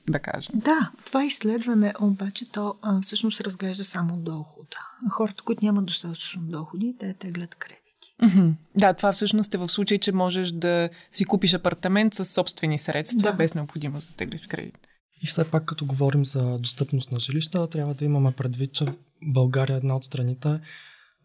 да 0.09 0.19
кажем. 0.19 0.53
Да, 0.55 0.91
това 1.07 1.25
изследване 1.25 1.95
обаче 2.01 2.53
то 2.53 2.75
а, 2.83 3.01
всъщност 3.01 3.41
разглежда 3.41 3.85
само 3.85 4.17
дохода. 4.17 4.77
Хората, 5.11 5.43
които 5.43 5.65
нямат 5.65 5.87
достатъчно 5.87 6.43
доходи, 6.43 6.97
те 6.99 7.15
теглят 7.15 7.55
кредити. 7.55 8.15
Mm-hmm. 8.23 8.53
Да, 8.77 8.95
това 8.95 9.13
всъщност 9.13 9.55
е 9.55 9.59
в 9.59 9.69
случай, 9.69 9.99
че 9.99 10.13
можеш 10.13 10.51
да 10.53 10.89
си 11.11 11.25
купиш 11.25 11.55
апартамент 11.55 12.15
с 12.15 12.25
собствени 12.25 12.79
средства, 12.79 13.31
да. 13.31 13.33
без 13.33 13.55
необходимост 13.55 14.09
да 14.09 14.15
теглиш 14.17 14.47
кредит. 14.47 14.79
И 15.23 15.27
все 15.27 15.51
пак, 15.51 15.65
като 15.65 15.87
говорим 15.87 16.25
за 16.25 16.59
достъпност 16.59 17.13
на 17.13 17.21
жилища, 17.21 17.71
трябва 17.71 17.95
да 17.95 18.05
имаме 18.05 18.33
предвид, 18.33 18.73
че 18.73 18.87
България 19.23 19.75
е 19.75 19.77
една 19.77 19.97
от 19.97 20.05
страните, 20.05 20.61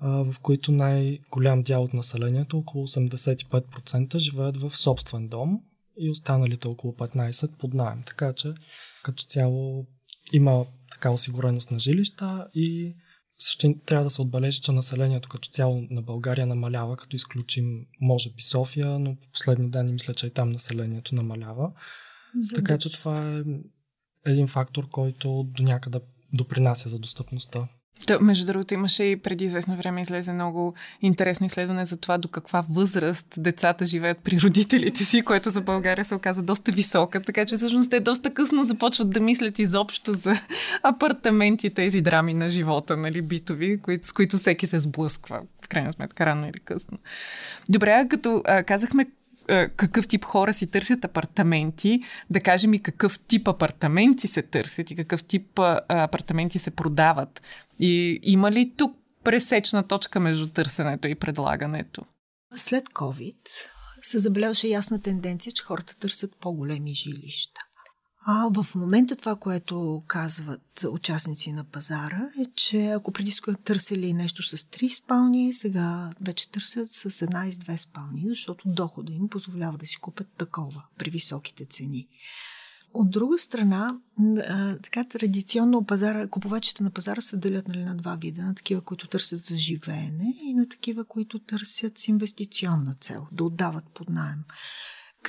в 0.02 0.36
които 0.42 0.72
най-голям 0.72 1.64
дял 1.64 1.84
от 1.84 1.94
населението, 1.94 2.58
около 2.58 2.88
85%, 2.88 4.18
живеят 4.18 4.58
в 4.58 4.78
собствен 4.78 5.28
дом, 5.28 5.60
и 6.00 6.10
останалите 6.10 6.68
около 6.68 6.94
15 6.94 7.58
под 7.58 7.74
найем. 7.74 8.04
Така 8.06 8.34
че 8.34 8.54
като 9.04 9.24
цяло 9.24 9.88
има 10.34 10.66
така 10.92 11.12
осигуреност 11.12 11.72
на 11.72 11.80
жилища 11.80 12.48
и 12.54 12.96
също 13.40 13.74
трябва 13.86 14.04
да 14.04 14.10
се 14.10 14.22
отбележи, 14.22 14.62
че 14.62 14.72
населението 14.72 15.30
като 15.30 15.50
цяло 15.50 15.88
на 15.90 16.02
България 16.02 16.48
намалява, 16.48 16.98
като 16.98 17.16
изключим, 17.16 17.66
може 18.02 18.30
би, 18.30 18.42
София, 18.42 19.00
но 19.00 19.16
по 19.16 19.28
последни 19.34 19.70
данни 19.70 19.92
мисля, 19.92 20.14
че 20.14 20.28
и 20.28 20.34
там 20.34 20.52
населението 20.52 21.16
намалява. 21.16 21.72
За 22.40 22.56
така 22.56 22.78
че 22.78 22.92
това 22.92 23.44
е 24.26 24.32
един 24.32 24.48
фактор, 24.48 24.90
който 24.90 25.44
до 25.44 25.64
някъде 25.64 26.00
допринася 26.34 26.90
за 26.90 27.00
достъпността. 27.00 27.68
То, 28.08 28.18
между 28.22 28.46
другото, 28.46 28.74
имаше 28.74 29.04
и 29.04 29.16
преди 29.16 29.46
известно 29.46 29.76
време 29.76 30.02
излезе 30.02 30.34
много 30.34 30.74
интересно 31.02 31.46
изследване 31.46 31.86
за 31.86 31.98
това 31.98 32.18
до 32.18 32.28
каква 32.28 32.64
възраст 32.70 33.28
децата 33.38 33.86
живеят 33.86 34.18
при 34.24 34.40
родителите 34.40 35.04
си, 35.04 35.22
което 35.22 35.50
за 35.50 35.62
България 35.62 36.06
се 36.06 36.16
оказа 36.16 36.44
доста 36.44 36.72
висока. 36.72 37.22
Така 37.22 37.46
че 37.46 37.56
всъщност 37.56 37.90
те 37.90 38.00
доста 38.00 38.34
късно 38.34 38.64
започват 38.64 39.10
да 39.10 39.20
мислят 39.20 39.60
изобщо 39.60 40.14
за 40.14 40.36
апартаменти, 40.84 41.70
тези 41.70 42.02
драми 42.02 42.34
на 42.34 42.50
живота, 42.50 42.98
нали, 42.98 43.22
битови, 43.22 43.80
с 44.02 44.12
които 44.12 44.38
всеки 44.38 44.68
се 44.68 44.80
сблъсква. 44.80 45.42
В 45.62 45.68
крайна 45.68 45.94
сметка, 45.94 46.26
рано 46.26 46.46
или 46.48 46.60
късно. 46.66 46.98
Добре, 47.70 48.08
като 48.10 48.42
а, 48.46 48.64
казахме 48.64 49.06
какъв 49.76 50.08
тип 50.08 50.26
хора 50.26 50.54
си 50.54 50.68
търсят 50.68 51.06
апартаменти, 51.06 52.02
да 52.30 52.42
кажем 52.42 52.74
и 52.74 52.80
какъв 52.80 53.20
тип 53.20 53.48
апартаменти 53.48 54.28
се 54.28 54.42
търсят 54.42 54.92
и 54.92 54.96
какъв 54.96 55.24
тип 55.24 55.60
апартаменти 55.90 56.60
се 56.60 56.72
продават. 56.72 57.42
И 57.80 58.20
има 58.24 58.52
ли 58.52 58.74
тук 58.78 58.98
пресечна 59.24 59.88
точка 59.88 60.20
между 60.20 60.48
търсенето 60.48 61.08
и 61.08 61.16
предлагането? 61.16 62.06
След 62.56 62.84
COVID 62.90 63.50
се 64.02 64.20
забеляваше 64.20 64.68
ясна 64.68 65.02
тенденция, 65.02 65.54
че 65.54 65.64
хората 65.64 65.96
търсят 65.98 66.32
по-големи 66.42 66.96
жилища. 66.96 67.62
А 68.26 68.50
в 68.54 68.76
момента 68.76 69.16
това, 69.16 69.36
което 69.36 70.04
казват 70.08 70.86
участници 70.92 71.54
на 71.54 71.64
пазара 71.64 72.30
е, 72.40 72.46
че 72.56 72.88
ако 72.88 73.12
преди 73.12 73.32
са 73.32 73.42
търсили 73.64 74.14
нещо 74.14 74.44
с 74.44 74.70
три 74.70 74.90
спални, 74.90 75.54
сега 75.54 76.14
вече 76.22 76.52
търсят 76.52 76.88
с 76.92 77.22
една 77.22 77.48
и 77.48 77.54
с 77.54 77.58
две 77.58 77.78
спални, 77.78 78.24
защото 78.28 78.70
дохода 78.70 79.14
им 79.14 79.30
позволява 79.30 79.78
да 79.78 79.86
си 79.86 79.98
купят 79.98 80.28
такова 80.38 80.84
при 80.98 81.10
високите 81.10 81.66
цени. 81.66 82.08
От 82.94 83.12
друга 83.12 83.38
страна, 83.38 83.98
така 84.84 85.04
традиционно 85.04 85.86
пазара, 85.86 86.28
купувачите 86.28 86.84
на 86.84 86.92
пазара 86.92 87.22
се 87.22 87.38
делят 87.38 87.68
нали, 87.68 87.84
на 87.84 87.96
два 87.96 88.16
вида. 88.16 88.44
На 88.44 88.56
такива, 88.56 88.82
които 88.82 89.08
търсят 89.08 89.46
за 89.46 89.56
живеене 89.56 90.34
и 90.44 90.54
на 90.54 90.70
такива, 90.70 91.06
които 91.06 91.40
търсят 91.40 91.98
с 91.98 92.08
инвестиционна 92.08 92.96
цел, 93.02 93.28
да 93.32 93.44
отдават 93.44 93.86
под 93.94 94.10
найем. 94.10 94.44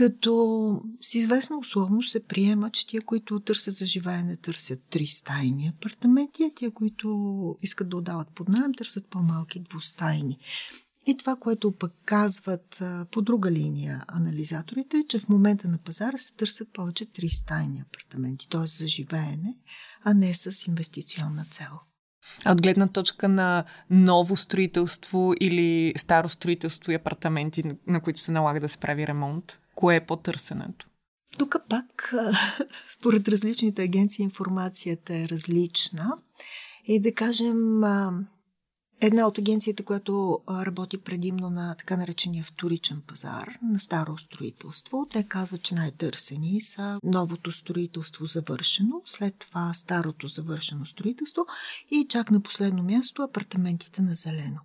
Като 0.00 0.82
с 1.02 1.14
известна 1.14 1.58
условност 1.58 2.10
се 2.10 2.26
приема, 2.26 2.70
че 2.70 2.86
тия, 2.86 3.02
които 3.02 3.40
търсят 3.40 3.74
за 3.74 3.84
живеене, 3.84 4.36
търсят 4.36 4.80
три 4.90 5.06
стайни 5.06 5.72
апартаменти, 5.76 6.44
а 6.44 6.54
тия, 6.54 6.70
които 6.70 7.56
искат 7.62 7.88
да 7.88 7.96
отдават 7.96 8.28
под 8.34 8.48
найем, 8.48 8.74
търсят 8.74 9.06
по-малки 9.10 9.60
двустайни. 9.60 10.38
И 11.06 11.16
това, 11.16 11.36
което 11.36 11.72
пък 11.72 11.92
казват 12.04 12.82
по 13.10 13.22
друга 13.22 13.50
линия 13.50 14.04
анализаторите, 14.08 14.96
е, 14.96 15.06
че 15.08 15.18
в 15.18 15.28
момента 15.28 15.68
на 15.68 15.78
пазара 15.78 16.16
се 16.16 16.34
търсят 16.34 16.72
повече 16.72 17.12
три 17.12 17.28
стайни 17.28 17.80
апартаменти, 17.80 18.48
т.е. 18.48 18.66
за 18.66 18.86
живеене, 18.86 19.54
а 20.04 20.14
не 20.14 20.34
с 20.34 20.66
инвестиционна 20.66 21.44
цел. 21.50 21.72
От 22.46 22.62
гледна 22.62 22.88
точка 22.88 23.28
на 23.28 23.64
ново 23.90 24.36
строителство 24.36 25.32
или 25.40 25.92
старо 25.96 26.28
строителство 26.28 26.92
и 26.92 26.94
апартаменти, 26.94 27.64
на 27.86 28.00
които 28.00 28.20
се 28.20 28.32
налага 28.32 28.60
да 28.60 28.68
се 28.68 28.78
прави 28.78 29.06
ремонт, 29.06 29.59
кое 29.74 29.96
е 29.96 30.06
по-търсенето? 30.06 30.86
Тук 31.38 31.56
пак, 31.68 32.14
според 32.98 33.28
различните 33.28 33.82
агенции, 33.82 34.22
информацията 34.22 35.14
е 35.16 35.28
различна. 35.28 36.16
И 36.84 37.00
да 37.00 37.14
кажем, 37.14 37.82
една 39.00 39.26
от 39.26 39.38
агенциите, 39.38 39.82
която 39.82 40.38
работи 40.50 40.98
предимно 40.98 41.50
на 41.50 41.74
така 41.74 41.96
наречения 41.96 42.44
вторичен 42.44 43.02
пазар, 43.06 43.58
на 43.62 43.78
старо 43.78 44.18
строителство, 44.18 45.06
те 45.10 45.22
казват, 45.22 45.62
че 45.62 45.74
най-търсени 45.74 46.62
са 46.62 47.00
новото 47.04 47.52
строителство 47.52 48.26
завършено, 48.26 49.02
след 49.06 49.38
това 49.38 49.74
старото 49.74 50.26
завършено 50.26 50.86
строителство 50.86 51.46
и 51.90 52.06
чак 52.08 52.30
на 52.30 52.40
последно 52.40 52.82
място 52.82 53.22
апартаментите 53.22 54.02
на 54.02 54.14
зелено. 54.14 54.60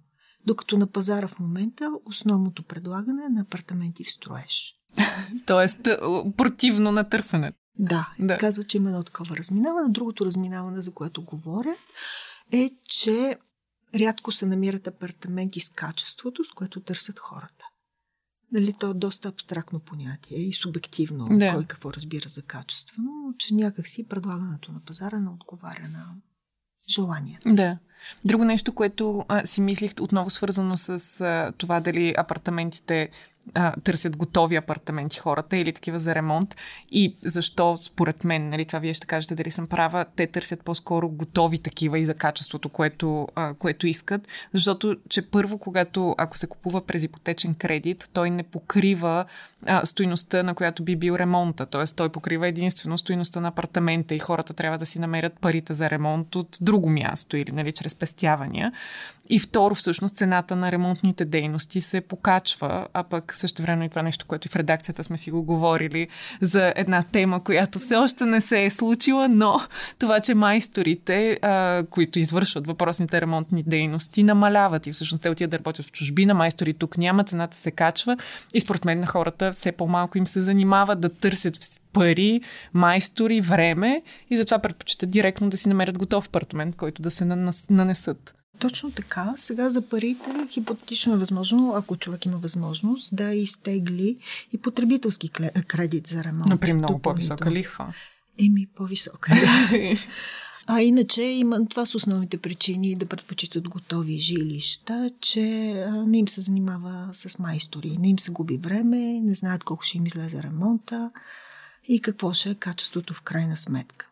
Докато 0.46 0.78
на 0.78 0.88
пазара 0.88 1.28
в 1.28 1.40
момента 1.40 1.92
основното 2.06 2.64
предлагане 2.64 3.26
е 3.26 3.30
на 3.30 3.42
апартаменти 3.42 4.04
в 4.04 4.12
строеж. 4.12 4.76
Тоест, 5.46 5.88
е, 5.88 5.98
противно 6.38 6.92
на 6.92 7.04
търсенето. 7.04 7.58
Да, 7.80 8.10
да. 8.20 8.38
казва, 8.38 8.64
че 8.64 8.78
има 8.78 8.90
едно 8.90 9.04
такова 9.04 9.38
разминаване. 9.38 9.90
Другото 9.90 10.26
разминаване, 10.26 10.82
за 10.82 10.94
което 10.94 11.22
говоря, 11.22 11.76
е, 12.52 12.70
че 12.88 13.38
рядко 13.96 14.32
се 14.32 14.46
намират 14.46 14.88
апартаменти 14.88 15.60
с 15.60 15.70
качеството, 15.70 16.46
с 16.46 16.52
което 16.52 16.80
търсят 16.80 17.20
хората. 17.20 17.66
Нали, 18.52 18.74
то 18.74 18.90
е 18.90 18.94
доста 18.94 19.28
абстрактно 19.28 19.80
понятие 19.80 20.38
и 20.38 20.54
субективно, 20.54 21.38
Да. 21.38 21.54
кой 21.54 21.66
какво 21.66 21.94
разбира 21.94 22.30
за 22.30 22.42
качествено, 22.42 23.12
но 23.28 23.34
че 23.38 23.54
някакси 23.54 24.08
предлагането 24.08 24.72
на 24.72 24.80
пазара 24.80 25.20
не 25.20 25.30
отговаря 25.30 25.90
на 25.94 26.06
желание. 26.90 27.40
Да. 27.46 27.78
Друго 28.26 28.46
нещо, 28.46 28.74
което 28.74 29.26
а, 29.28 29.46
си 29.46 29.62
мислих, 29.62 29.92
отново 30.00 30.30
свързано 30.30 30.78
с 30.78 31.22
а, 31.22 31.54
това 31.58 31.80
дали 31.80 32.14
апартаментите 32.18 33.10
а, 33.54 33.74
търсят 33.84 34.18
готови 34.18 34.56
апартаменти 34.56 35.20
хората 35.20 35.58
или 35.58 35.74
такива 35.74 36.00
за 36.00 36.16
ремонт 36.16 36.56
и 36.92 37.16
защо 37.24 37.78
според 37.78 38.24
мен, 38.24 38.50
нали, 38.50 38.66
това 38.66 38.80
вие 38.80 38.94
ще 38.94 39.08
кажете 39.08 39.36
дали 39.36 39.52
съм 39.52 39.68
права, 39.68 40.06
те 40.16 40.28
търсят 40.28 40.62
по-скоро 40.64 41.10
готови 41.10 41.58
такива 41.58 42.00
и 42.00 42.06
за 42.06 42.14
качеството, 42.14 42.70
което, 42.70 43.28
а, 43.36 43.54
което 43.54 43.88
искат, 43.88 44.28
защото 44.54 44.96
че 45.10 45.30
първо, 45.30 45.58
когато 45.58 46.16
ако 46.18 46.38
се 46.38 46.48
купува 46.48 46.82
през 46.82 47.04
ипотечен 47.04 47.54
кредит, 47.54 48.10
той 48.14 48.30
не 48.30 48.44
покрива 48.44 49.26
а, 49.66 49.86
стойността, 49.86 50.44
на 50.44 50.56
която 50.56 50.84
би 50.84 50.96
бил 50.96 51.14
ремонта, 51.14 51.66
т.е. 51.66 51.86
той 51.96 52.10
покрива 52.10 52.48
единствено 52.48 52.98
стойността 52.98 53.40
на 53.40 53.48
апартамента 53.48 54.16
и 54.16 54.20
хората 54.20 54.54
трябва 54.54 54.78
да 54.78 54.86
си 54.86 55.00
намерят 55.00 55.34
парите 55.42 55.74
за 55.74 55.90
ремонт 55.90 56.36
от 56.36 56.58
друго 56.62 56.90
място 56.90 57.38
или 57.38 57.52
нали, 57.52 57.72
чрез 57.72 57.96
пестявания. 57.96 58.72
И 59.30 59.40
второ, 59.40 59.76
всъщност, 59.76 60.16
цената 60.16 60.56
на 60.56 60.72
ремонтните 60.72 61.26
дейности 61.26 61.82
се 61.82 62.02
покачва, 62.02 62.88
а 62.94 63.04
пък 63.04 63.35
също 63.38 63.62
време 63.62 63.86
и 63.86 63.90
това 63.90 64.02
нещо, 64.02 64.26
което 64.26 64.48
и 64.48 64.52
в 64.52 64.56
редакцията 64.56 65.04
сме 65.04 65.18
си 65.18 65.32
го 65.32 65.44
говорили 65.44 66.08
за 66.42 66.74
една 66.76 67.04
тема, 67.12 67.44
която 67.44 67.80
все 67.80 67.96
още 67.96 68.26
не 68.26 68.42
се 68.42 68.64
е 68.64 68.70
случила, 68.70 69.30
но 69.30 69.60
това, 70.00 70.20
че 70.20 70.34
майсторите, 70.34 71.40
а, 71.42 71.84
които 71.90 72.20
извършват 72.20 72.68
въпросните 72.68 73.22
ремонтни 73.22 73.64
дейности, 73.64 74.24
намаляват 74.24 74.88
и 74.88 74.92
всъщност 74.92 75.24
те 75.24 75.30
отиват 75.30 75.52
да 75.52 75.60
работят 75.60 75.86
в 75.86 75.92
чужбина, 75.92 76.34
майстори 76.34 76.74
тук 76.74 76.98
няма, 76.98 77.24
цената 77.24 77.58
се 77.58 77.72
качва 77.72 78.18
и 78.54 78.60
според 78.60 78.86
мен 78.86 79.00
на 79.00 79.08
хората 79.08 79.52
все 79.52 79.72
по-малко 79.72 80.18
им 80.18 80.28
се 80.28 80.42
занимава 80.42 80.96
да 80.96 81.10
търсят 81.10 81.58
пари, 81.94 82.42
майстори, 82.74 83.42
време 83.42 84.02
и 84.30 84.38
затова 84.38 84.60
предпочитат 84.60 85.10
директно 85.10 85.50
да 85.50 85.58
си 85.58 85.70
намерят 85.70 85.98
готов 85.98 86.28
апартамент, 86.28 86.76
който 86.76 87.02
да 87.02 87.12
се 87.12 87.24
нанес- 87.24 87.66
нанесат. 87.70 88.36
Точно 88.60 88.92
така. 88.92 89.34
Сега 89.38 89.70
за 89.70 89.82
парите 89.82 90.48
хипотетично 90.50 91.14
е 91.14 91.18
възможно, 91.18 91.74
ако 91.76 91.98
човек 91.98 92.26
има 92.26 92.38
възможност, 92.38 93.16
да 93.16 93.34
изтегли 93.34 94.18
и 94.54 94.58
потребителски 94.58 95.30
кле- 95.30 95.66
кредит 95.66 96.08
за 96.08 96.24
ремонт. 96.24 96.50
Например, 96.50 96.78
много 96.78 97.00
по-висока 97.00 97.52
лихва. 97.52 97.94
Еми, 98.40 98.68
по-висока. 98.76 99.34
А 100.68 100.82
иначе 100.82 101.22
има, 101.22 101.66
това 101.66 101.86
са 101.86 101.98
основните 101.98 102.38
причини 102.38 102.96
да 102.96 103.06
предпочитат 103.06 103.70
готови 103.70 104.18
жилища, 104.18 105.12
че 105.22 105.42
не 106.08 106.18
им 106.18 106.28
се 106.28 106.42
занимава 106.42 107.10
с 107.14 107.40
майстори, 107.40 107.98
не 108.00 108.10
им 108.10 108.20
се 108.20 108.32
губи 108.32 108.58
време, 108.58 109.22
не 109.22 109.34
знаят 109.34 109.64
колко 109.64 109.84
ще 109.84 109.98
им 109.98 110.06
излезе 110.06 110.44
ремонта 110.44 111.12
и 111.88 112.02
какво 112.02 112.34
ще 112.34 112.50
е 112.50 112.56
качеството 112.56 113.14
в 113.14 113.22
крайна 113.22 113.58
сметка. 113.58 114.08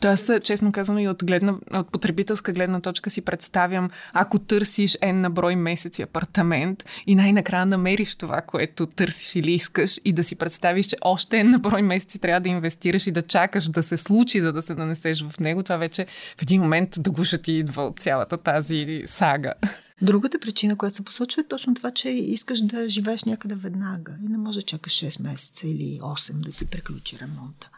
То 0.00 0.08
аз, 0.08 0.30
честно 0.42 0.72
казано, 0.72 0.98
и 0.98 1.08
от, 1.08 1.24
гледна, 1.24 1.54
от 1.74 1.92
потребителска 1.92 2.52
гледна 2.52 2.80
точка 2.80 3.10
си 3.10 3.20
представям, 3.20 3.90
ако 4.12 4.38
търсиш 4.38 4.92
N 4.92 5.12
на 5.12 5.30
брой 5.30 5.56
месеци 5.56 6.02
апартамент 6.02 6.84
и 7.06 7.14
най-накрая 7.14 7.66
намериш 7.66 8.14
това, 8.14 8.40
което 8.40 8.86
търсиш 8.86 9.36
или 9.36 9.52
искаш 9.52 10.00
и 10.04 10.12
да 10.12 10.24
си 10.24 10.36
представиш, 10.36 10.86
че 10.86 10.96
още 11.00 11.36
N 11.36 11.42
на 11.42 11.58
брой 11.58 11.82
месеци 11.82 12.18
трябва 12.18 12.40
да 12.40 12.48
инвестираш 12.48 13.06
и 13.06 13.12
да 13.12 13.22
чакаш 13.22 13.68
да 13.68 13.82
се 13.82 13.96
случи, 13.96 14.40
за 14.40 14.52
да 14.52 14.62
се 14.62 14.74
нанесеш 14.74 15.24
в 15.24 15.40
него, 15.40 15.62
това 15.62 15.76
вече 15.76 16.06
в 16.38 16.42
един 16.42 16.62
момент 16.62 16.88
до 16.98 17.12
гуша 17.12 17.38
ти 17.38 17.52
идва 17.52 17.82
от 17.82 18.00
цялата 18.00 18.36
тази 18.36 19.02
сага. 19.06 19.54
Другата 20.02 20.38
причина, 20.38 20.76
която 20.76 20.96
се 20.96 21.04
посочва 21.04 21.40
е 21.40 21.48
точно 21.48 21.74
това, 21.74 21.90
че 21.90 22.08
искаш 22.08 22.60
да 22.60 22.88
живееш 22.88 23.24
някъде 23.24 23.54
веднага 23.54 24.12
и 24.24 24.28
не 24.28 24.38
може 24.38 24.58
да 24.58 24.62
чакаш 24.62 24.92
6 24.92 25.22
месеца 25.22 25.66
или 25.68 25.98
8 26.02 26.32
да 26.32 26.50
ти 26.50 26.66
приключи 26.66 27.18
ремонта. 27.18 27.70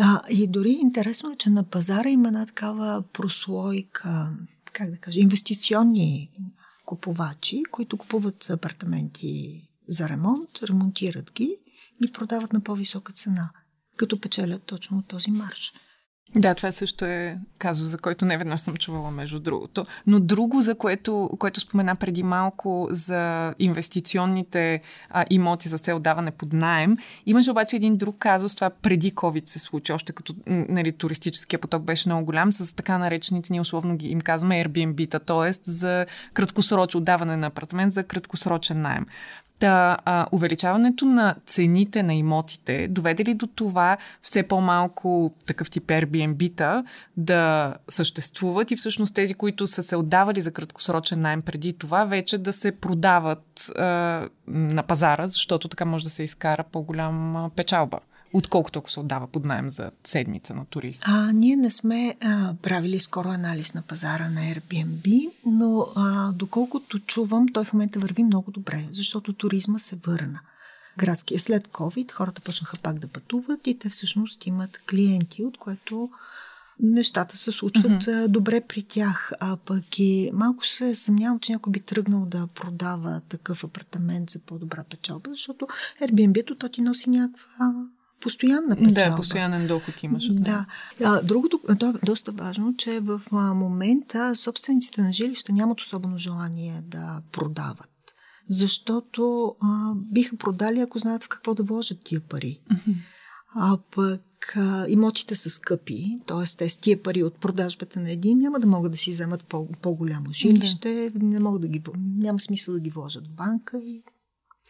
А, 0.00 0.20
и 0.30 0.46
дори 0.46 0.70
интересно 0.70 1.32
е, 1.32 1.36
че 1.36 1.50
на 1.50 1.64
пазара 1.64 2.08
има 2.08 2.28
една 2.28 2.46
такава 2.46 3.02
прослойка, 3.12 4.30
как 4.72 4.90
да 4.90 4.96
кажа, 4.96 5.20
инвестиционни 5.20 6.30
купувачи, 6.84 7.62
които 7.70 7.96
купуват 7.96 8.50
апартаменти 8.50 9.62
за 9.88 10.08
ремонт, 10.08 10.50
ремонтират 10.62 11.32
ги 11.32 11.56
и 12.04 12.12
продават 12.12 12.52
на 12.52 12.60
по-висока 12.60 13.12
цена, 13.12 13.50
като 13.96 14.20
печелят 14.20 14.62
точно 14.62 14.98
от 14.98 15.08
този 15.08 15.30
марш. 15.30 15.72
Да, 16.36 16.54
това 16.54 16.72
също 16.72 17.04
е 17.04 17.38
казус, 17.58 17.86
за 17.86 17.98
който 17.98 18.24
не 18.24 18.38
веднъж 18.38 18.60
съм 18.60 18.76
чувала, 18.76 19.10
между 19.10 19.40
другото. 19.40 19.86
Но 20.06 20.20
друго, 20.20 20.60
за 20.60 20.74
което, 20.74 21.30
което 21.38 21.60
спомена 21.60 21.96
преди 21.96 22.22
малко 22.22 22.88
за 22.90 23.54
инвестиционните 23.58 24.80
а, 25.10 25.24
имоти 25.30 25.68
за 25.68 25.78
цел 25.78 25.98
даване 25.98 26.30
под 26.30 26.52
найем, 26.52 26.96
имаше 27.26 27.50
обаче 27.50 27.76
един 27.76 27.96
друг 27.96 28.16
казус, 28.18 28.54
това 28.54 28.70
преди 28.70 29.12
COVID 29.12 29.48
се 29.48 29.58
случи, 29.58 29.92
още 29.92 30.12
като 30.12 30.34
нали, 30.46 30.92
туристическия 30.92 31.58
поток 31.58 31.82
беше 31.82 32.08
много 32.08 32.24
голям, 32.24 32.52
с 32.52 32.74
така 32.74 32.98
наречените, 32.98 33.48
ние 33.52 33.60
условно 33.60 33.96
ги 33.96 34.08
им 34.08 34.20
казваме 34.20 34.64
Airbnb-та, 34.64 35.18
т.е. 35.18 35.52
за 35.52 36.06
краткосрочно 36.34 36.98
отдаване 36.98 37.36
на 37.36 37.46
апартамент 37.46 37.92
за 37.92 38.04
краткосрочен 38.04 38.80
найем. 38.80 39.06
Та, 39.60 39.96
а, 40.04 40.26
увеличаването 40.32 41.04
на 41.04 41.34
цените 41.46 42.02
на 42.02 42.14
имотите 42.14 42.88
доведе 42.88 43.24
ли 43.24 43.34
до 43.34 43.46
това 43.46 43.96
все 44.22 44.42
по-малко 44.42 45.34
такъв 45.46 45.70
тип 45.70 45.86
Airbnb-та 45.86 46.84
да 47.16 47.74
съществуват 47.88 48.70
и 48.70 48.76
всъщност 48.76 49.14
тези, 49.14 49.34
които 49.34 49.66
са 49.66 49.82
се 49.82 49.96
отдавали 49.96 50.40
за 50.40 50.52
краткосрочен 50.52 51.20
найем 51.20 51.42
преди 51.42 51.72
това, 51.72 52.04
вече 52.04 52.38
да 52.38 52.52
се 52.52 52.72
продават 52.72 53.70
а, 53.76 53.84
на 54.46 54.82
пазара, 54.82 55.28
защото 55.28 55.68
така 55.68 55.84
може 55.84 56.04
да 56.04 56.10
се 56.10 56.22
изкара 56.22 56.64
по-голям 56.72 57.50
печалба, 57.56 57.98
отколкото 58.32 58.78
ако 58.78 58.90
се 58.90 59.00
отдава 59.00 59.26
под 59.26 59.44
найем 59.44 59.70
за 59.70 59.90
седмица 60.04 60.54
на 60.54 60.64
турист. 60.64 61.02
А, 61.06 61.32
ние 61.32 61.56
не 61.56 61.70
сме 61.70 62.16
а, 62.20 62.54
правили 62.62 63.00
скоро 63.00 63.28
анализ 63.28 63.74
на 63.74 63.82
пазара 63.82 64.28
на 64.28 64.40
Airbnb, 64.40 65.30
но 65.46 65.86
а, 65.96 66.32
доколкото 66.32 66.98
чувам, 66.98 67.48
той 67.48 67.64
в 67.64 67.72
момента 67.72 67.98
върви 67.98 68.24
много 68.24 68.50
добре, 68.50 68.84
защото 68.90 69.32
туризма 69.32 69.78
се 69.78 69.96
върна. 70.06 70.40
Градския 70.98 71.40
след 71.40 71.68
COVID 71.68 72.12
хората 72.12 72.42
почнаха 72.42 72.76
пак 72.82 72.98
да 72.98 73.08
пътуват 73.08 73.66
и 73.66 73.78
те 73.78 73.88
всъщност 73.88 74.46
имат 74.46 74.78
клиенти, 74.90 75.44
от 75.44 75.58
което 75.58 76.10
нещата 76.80 77.36
се 77.36 77.52
случват 77.52 78.02
mm-hmm. 78.02 78.28
добре 78.28 78.60
при 78.60 78.82
тях. 78.82 79.32
А 79.40 79.56
пък 79.56 79.98
и 79.98 80.30
малко 80.32 80.66
се 80.66 80.94
съмнявам, 80.94 81.38
че 81.40 81.52
някой 81.52 81.70
би 81.70 81.80
тръгнал 81.80 82.26
да 82.26 82.46
продава 82.46 83.20
такъв 83.28 83.64
апартамент 83.64 84.30
за 84.30 84.40
по-добра 84.40 84.84
печалба, 84.90 85.30
защото 85.30 85.66
Airbnb-то 86.02 86.54
то 86.54 86.68
ти 86.68 86.82
носи 86.82 87.10
някаква 87.10 87.88
постоянна 88.20 88.76
печалба. 88.76 88.92
Да, 88.92 89.16
постоянен 89.16 89.66
доход 89.66 90.02
имаш. 90.02 90.28
Да. 90.28 90.66
А, 91.04 91.22
другото, 91.22 91.60
то 91.78 91.90
е 91.90 92.06
доста 92.06 92.32
важно, 92.32 92.76
че 92.76 93.00
в 93.00 93.22
момента 93.54 94.36
собствениците 94.36 95.02
на 95.02 95.12
жилища 95.12 95.52
нямат 95.52 95.80
особено 95.80 96.18
желание 96.18 96.82
да 96.82 97.22
продават. 97.32 97.90
Защото 98.48 99.54
а, 99.60 99.94
биха 99.94 100.36
продали, 100.36 100.80
ако 100.80 100.98
знаят 100.98 101.24
в 101.24 101.28
какво 101.28 101.54
да 101.54 101.62
вложат 101.62 101.98
тия 102.04 102.20
пари. 102.20 102.60
Mm-hmm. 102.72 102.94
А 103.54 103.78
пък 103.96 104.56
а, 104.56 104.86
имотите 104.88 105.34
са 105.34 105.50
скъпи, 105.50 106.18
т.е. 106.26 106.56
те 106.58 106.68
с 106.68 106.76
тия 106.76 107.02
пари 107.02 107.22
от 107.22 107.40
продажбата 107.40 108.00
на 108.00 108.10
един 108.10 108.38
няма 108.38 108.60
да 108.60 108.66
могат 108.66 108.92
да 108.92 108.98
си 108.98 109.10
вземат 109.10 109.44
по- 109.44 109.68
по-голямо 109.82 110.32
жилище, 110.32 111.10
да. 111.14 111.26
не 111.26 111.40
могат 111.40 111.60
да 111.60 111.68
ги, 111.68 111.82
няма 111.98 112.40
смисъл 112.40 112.74
да 112.74 112.80
ги 112.80 112.90
вложат 112.90 113.26
в 113.26 113.30
банка 113.30 113.78
и 113.78 114.02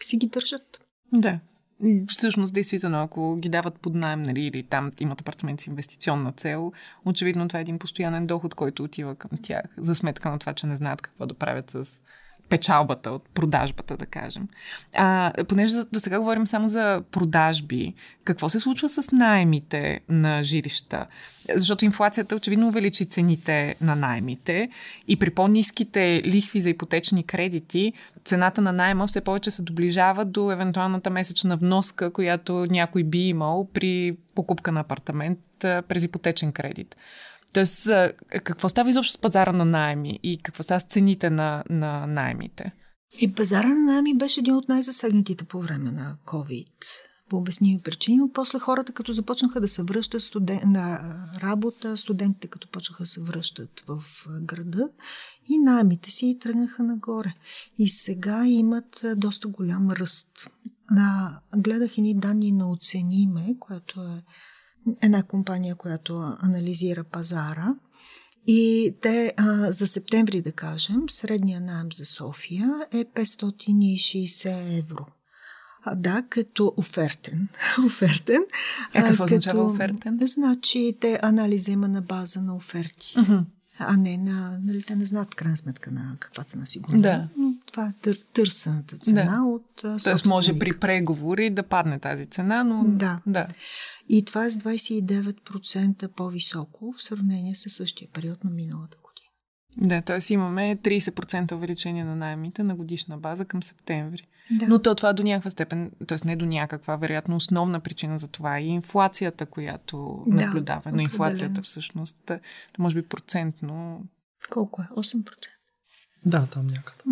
си 0.00 0.16
ги 0.16 0.26
държат. 0.26 0.80
Да. 1.12 1.40
Всъщност, 2.08 2.54
действително, 2.54 3.02
ако 3.02 3.36
ги 3.36 3.48
дават 3.48 3.80
под 3.80 3.94
найем, 3.94 4.22
нали, 4.22 4.40
или 4.40 4.62
там 4.62 4.90
имат 5.00 5.20
апартамент 5.20 5.60
с 5.60 5.66
инвестиционна 5.66 6.32
цел, 6.32 6.72
очевидно 7.04 7.48
това 7.48 7.58
е 7.58 7.62
един 7.62 7.78
постоянен 7.78 8.26
доход, 8.26 8.54
който 8.54 8.84
отива 8.84 9.14
към 9.14 9.30
тях, 9.42 9.64
за 9.76 9.94
сметка 9.94 10.30
на 10.30 10.38
това, 10.38 10.54
че 10.54 10.66
не 10.66 10.76
знаят 10.76 11.02
какво 11.02 11.26
да 11.26 11.34
правят 11.34 11.70
с 11.70 12.02
печалбата 12.48 13.11
от 13.11 13.28
продажбата, 13.34 13.96
да 13.96 14.06
кажем. 14.06 14.48
А, 14.96 15.32
понеже 15.48 15.74
до 15.92 16.00
сега 16.00 16.18
говорим 16.18 16.46
само 16.46 16.68
за 16.68 17.02
продажби, 17.11 17.94
какво 18.24 18.48
се 18.48 18.61
случва 18.61 18.88
с 18.88 19.12
найемите 19.12 20.00
на 20.08 20.42
жилища? 20.42 21.06
Защото 21.54 21.84
инфлацията 21.84 22.37
очевидно 22.37 22.68
увеличи 22.68 23.06
цените 23.06 23.76
на 23.80 23.96
найемите 23.96 24.68
и 25.08 25.18
при 25.18 25.30
по-низките 25.30 26.22
лихви 26.26 26.61
за 26.61 26.70
ипотечни 26.70 27.22
кредити, 27.22 27.92
цената 28.24 28.61
на 28.61 28.72
найема 28.72 29.06
все 29.06 29.20
повече 29.20 29.50
се 29.50 29.62
доближава 29.62 30.24
до 30.24 30.52
евентуалната 30.52 31.11
месечна 31.11 31.56
вноска, 31.56 32.12
която 32.12 32.66
някой 32.70 33.04
би 33.04 33.18
имал 33.18 33.68
при 33.72 34.16
покупка 34.34 34.72
на 34.72 34.80
апартамент 34.80 35.38
през 35.61 36.04
ипотечен 36.04 36.52
кредит. 36.52 36.96
Тоест, 37.52 37.88
какво 38.44 38.68
става 38.68 38.90
изобщо 38.90 39.12
с 39.12 39.18
пазара 39.18 39.52
на 39.52 39.64
найеми 39.64 40.20
и 40.22 40.38
какво 40.42 40.62
става 40.62 40.80
с 40.80 40.84
цените 40.84 41.30
на, 41.30 41.64
на 41.70 42.06
найемите? 42.06 42.72
И 43.20 43.34
пазара 43.34 43.68
на 43.68 43.84
найеми 43.84 44.14
беше 44.14 44.40
един 44.40 44.54
от 44.54 44.68
най-засегнатите 44.68 45.44
по 45.44 45.61
време 45.61 45.92
на 45.92 46.16
COVID. 46.26 46.84
по 47.28 47.37
обясними 47.37 47.80
причини, 47.80 48.16
но 48.16 48.32
после 48.32 48.58
хората, 48.58 48.92
като 48.92 49.12
започнаха 49.12 49.61
да 49.61 49.68
се 49.68 49.82
връщат 49.82 50.22
студен... 50.22 50.61
на 50.66 51.14
работа, 51.42 51.96
студентите, 51.96 52.48
като 52.48 52.68
почнаха 52.70 53.02
да 53.02 53.06
се 53.06 53.22
връщат 53.22 53.84
в 53.87 54.02
града 54.40 54.88
и 55.48 55.58
найемите 55.58 56.11
си 56.11 56.38
тръгнаха 56.40 56.82
нагоре. 56.82 57.34
И 57.78 57.88
сега 57.88 58.46
имат 58.46 59.04
доста 59.16 59.48
голям 59.48 59.90
ръст. 59.90 60.30
На... 60.90 61.40
Гледах 61.56 61.98
едни 61.98 62.14
данни 62.14 62.52
на 62.52 62.70
Оцениме, 62.70 63.56
което 63.61 64.00
е 64.00 64.22
една 65.02 65.22
компания, 65.22 65.74
която 65.74 66.34
анализира 66.42 67.04
пазара. 67.04 67.74
И 68.46 68.94
те 69.02 69.32
а, 69.36 69.72
за 69.72 69.86
септември, 69.86 70.42
да 70.42 70.52
кажем, 70.52 71.02
средния 71.10 71.60
найем 71.60 71.88
за 71.94 72.04
София 72.04 72.86
е 72.92 73.04
560 73.04 74.78
евро. 74.78 75.06
А, 75.84 75.94
да, 75.94 76.22
като 76.28 76.74
офертен. 76.76 77.48
офертен. 77.86 78.42
А 78.94 79.04
какво 79.04 79.24
означава 79.24 79.64
офертен? 79.64 80.18
Значи 80.22 80.96
те 81.00 81.20
анализа 81.22 81.70
има 81.72 81.88
на 81.88 82.02
база 82.02 82.42
на 82.42 82.56
оферти. 82.56 83.14
Uh-huh. 83.16 83.44
А 83.78 83.96
не 83.96 84.16
на... 84.16 84.58
Нали, 84.62 84.82
те 84.82 84.96
не 84.96 85.04
знаят 85.04 85.34
крайна 85.34 85.56
сметка 85.56 85.90
на 85.90 86.16
каква 86.20 86.44
цена 86.44 86.66
си 86.66 86.78
го 86.78 86.96
да. 86.96 87.28
Това 87.78 87.88
е 87.88 87.92
тър, 88.02 88.18
търсената 88.32 88.98
цена 88.98 89.24
да. 89.24 89.42
от 89.42 90.00
Тоест 90.04 90.26
може 90.26 90.58
при 90.58 90.78
преговори 90.78 91.50
да 91.50 91.62
падне 91.62 91.98
тази 91.98 92.26
цена, 92.26 92.64
но... 92.64 92.84
Да. 92.86 93.20
да. 93.26 93.46
И 94.08 94.24
това 94.24 94.46
е 94.46 94.50
с 94.50 94.56
29% 94.58 96.08
по-високо 96.08 96.92
в 96.92 97.02
сравнение 97.02 97.54
с 97.54 97.70
същия 97.70 98.08
период 98.12 98.44
на 98.44 98.50
миналата 98.50 98.96
година. 98.96 99.88
Да, 99.88 100.02
т.е. 100.02 100.32
имаме 100.34 100.76
30% 100.76 101.52
увеличение 101.52 102.04
на 102.04 102.16
найемите 102.16 102.62
на 102.62 102.76
годишна 102.76 103.18
база 103.18 103.44
към 103.44 103.62
септември. 103.62 104.22
Да. 104.50 104.68
Но 104.68 104.78
то 104.78 104.94
това 104.94 105.12
до 105.12 105.22
някаква 105.22 105.50
степен, 105.50 105.90
т.е. 106.06 106.18
не 106.24 106.36
до 106.36 106.46
някаква, 106.46 106.96
вероятно 106.96 107.36
основна 107.36 107.80
причина 107.80 108.18
за 108.18 108.28
това 108.28 108.58
е 108.58 108.64
инфлацията, 108.64 109.46
която 109.46 110.24
да, 110.26 110.46
наблюдава. 110.46 110.92
Но 110.92 111.00
инфлацията 111.00 111.62
всъщност, 111.62 112.32
може 112.78 112.94
би 112.94 113.02
процентно... 113.02 114.02
Колко 114.50 114.82
е? 114.82 114.86
8%? 114.96 115.24
Да, 116.26 116.46
там 116.46 116.66
някъде. 116.66 117.02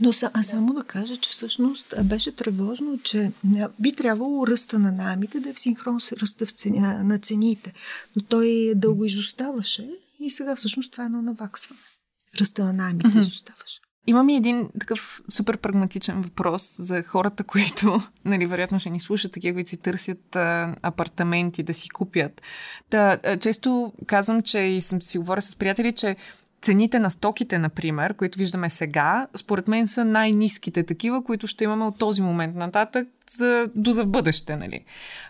Но 0.00 0.10
а 0.32 0.42
само 0.42 0.74
да 0.74 0.84
кажа, 0.84 1.16
че 1.16 1.30
всъщност 1.30 1.94
беше 2.04 2.36
тревожно, 2.36 2.98
че 3.02 3.32
би 3.80 3.92
трябвало 3.92 4.46
ръста 4.46 4.78
на 4.78 4.92
найемите 4.92 5.40
да 5.40 5.50
е 5.50 5.52
в 5.52 5.58
синхрон 5.58 6.00
с 6.00 6.12
ръста 6.12 6.46
в 6.46 6.50
ценя, 6.50 7.04
на 7.04 7.18
цените. 7.18 7.72
Но 8.16 8.22
той 8.22 8.72
дълго 8.76 9.04
изоставаше 9.04 9.90
и 10.20 10.30
сега 10.30 10.56
всъщност 10.56 10.92
това 10.92 11.04
е 11.04 11.06
едно 11.06 11.22
наваксване. 11.22 11.80
Ръста 12.40 12.64
на 12.64 12.72
найемите 12.72 13.08
mm-hmm. 13.08 13.20
изоставаше. 13.20 13.80
Имам 14.06 14.28
и 14.28 14.36
един 14.36 14.68
такъв 14.80 15.22
супер 15.30 15.56
прагматичен 15.56 16.22
въпрос 16.22 16.76
за 16.78 17.02
хората, 17.02 17.44
които, 17.44 18.02
нали, 18.24 18.46
вероятно 18.46 18.78
ще 18.78 18.90
ни 18.90 19.00
слушат, 19.00 19.32
такива, 19.32 19.54
които 19.54 19.70
си 19.70 19.76
търсят 19.76 20.36
а, 20.36 20.76
апартаменти 20.82 21.62
да 21.62 21.74
си 21.74 21.88
купят. 21.88 22.42
Та, 22.90 23.18
а, 23.24 23.38
често 23.38 23.92
казвам, 24.06 24.42
че 24.42 24.58
и 24.58 24.80
съм 24.80 25.02
си 25.02 25.18
говоря 25.18 25.42
с 25.42 25.56
приятели, 25.56 25.92
че 25.92 26.16
цените 26.64 26.98
на 26.98 27.10
стоките, 27.10 27.58
например, 27.58 28.14
които 28.14 28.38
виждаме 28.38 28.70
сега, 28.70 29.26
според 29.36 29.68
мен 29.68 29.86
са 29.86 30.04
най-низките 30.04 30.82
такива, 30.82 31.24
които 31.24 31.46
ще 31.46 31.64
имаме 31.64 31.84
от 31.84 31.98
този 31.98 32.22
момент 32.22 32.56
нататък 32.56 33.08
за, 33.30 33.68
до 33.74 33.92
за 33.92 34.04
в 34.04 34.08
бъдеще. 34.08 34.56
Нали? 34.56 34.84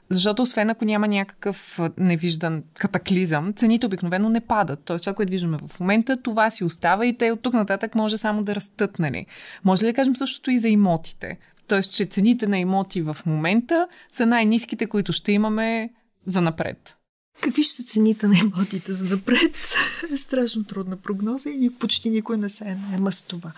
Защото 0.09 0.43
освен 0.43 0.71
ако 0.71 0.85
няма 0.85 1.09
някакъв 1.09 1.81
невиждан 1.99 2.63
катаклизъм, 2.79 3.53
цените 3.53 3.87
обикновено 3.87 4.29
не 4.29 4.41
падат. 4.41 4.81
Тоест 4.85 5.05
това, 5.05 5.15
което 5.15 5.31
виждаме 5.31 5.59
в 5.67 5.81
момента, 5.81 6.23
това 6.23 6.51
си 6.51 6.65
остава 6.65 7.07
и 7.07 7.17
те 7.17 7.33
от 7.33 7.43
тук 7.43 7.55
нататък 7.55 7.95
може 7.95 8.19
само 8.19 8.43
да 8.43 8.55
растат. 8.55 8.99
Нали? 8.99 9.27
Може 9.65 9.83
ли 9.83 9.87
да 9.87 9.95
кажем 9.95 10.17
същото 10.17 10.51
и 10.51 10.59
за 10.59 10.69
имотите? 10.69 11.39
Тоест, 11.69 11.93
че 11.93 12.05
цените 12.05 12.47
на 12.47 12.59
имоти 12.59 13.03
в 13.03 13.17
момента 13.27 13.89
са 14.13 14.27
най-низките, 14.27 14.87
които 14.87 15.13
ще 15.13 15.33
имаме 15.33 15.91
за 16.27 16.41
напред. 16.41 16.97
Какви 17.41 17.63
ще 17.63 17.77
са 17.77 17.85
цените 17.85 18.29
на 18.29 18.35
имотите 18.39 18.93
за 18.93 19.05
напред? 19.05 19.75
Е 20.13 20.17
страшно 20.17 20.65
трудна 20.65 20.97
прогноза 20.97 21.51
и 21.51 21.71
почти 21.79 22.11
никой 22.11 22.37
не 22.37 22.51
се 22.51 22.65
наема 22.75 23.13
с 23.13 23.23
това 23.23 23.53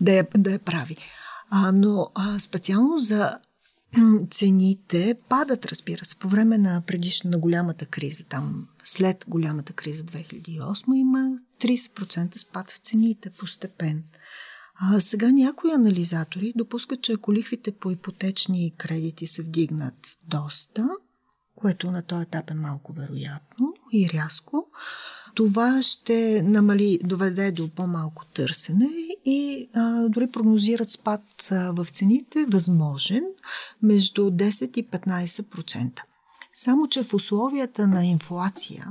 да 0.00 0.12
я, 0.12 0.26
да 0.36 0.50
я 0.50 0.58
прави. 0.58 0.96
А, 1.50 1.72
но 1.72 2.10
а, 2.14 2.38
специално 2.38 2.98
за 2.98 3.38
цените 4.30 5.16
падат, 5.28 5.66
разбира 5.66 6.04
се, 6.04 6.18
по 6.18 6.28
време 6.28 6.58
на 6.58 6.82
предишна 6.86 7.30
на 7.30 7.38
голямата 7.38 7.86
криза. 7.86 8.24
Там 8.24 8.68
след 8.84 9.24
голямата 9.28 9.72
криза 9.72 10.04
2008 10.04 10.96
има 10.96 11.38
30% 11.60 12.38
спад 12.38 12.70
в 12.70 12.78
цените 12.78 13.30
постепен. 13.30 14.04
А 14.74 15.00
сега 15.00 15.32
някои 15.32 15.72
анализатори 15.72 16.52
допускат, 16.56 17.02
че 17.02 17.12
ако 17.12 17.32
лихвите 17.32 17.72
по 17.72 17.90
ипотечни 17.90 18.74
кредити 18.78 19.26
се 19.26 19.42
вдигнат 19.42 20.18
доста, 20.28 20.88
което 21.62 21.90
на 21.90 22.02
този 22.02 22.22
етап 22.22 22.50
е 22.50 22.54
малко 22.54 22.92
вероятно 22.92 23.74
и 23.92 24.10
рязко, 24.14 24.66
това 25.34 25.82
ще 25.82 26.42
намали, 26.42 26.98
доведе 27.04 27.52
до 27.52 27.68
по-малко 27.68 28.24
търсене 28.24 28.90
и 29.24 29.68
а, 29.74 30.08
дори 30.08 30.26
прогнозират 30.26 30.90
спад 30.90 31.22
а, 31.50 31.72
в 31.72 31.86
цените 31.90 32.46
възможен 32.48 33.24
между 33.82 34.30
10 34.30 34.78
и 34.78 34.88
15%. 34.88 36.00
Само, 36.54 36.88
че 36.88 37.02
в 37.02 37.14
условията 37.14 37.86
на 37.86 38.04
инфлация, 38.04 38.88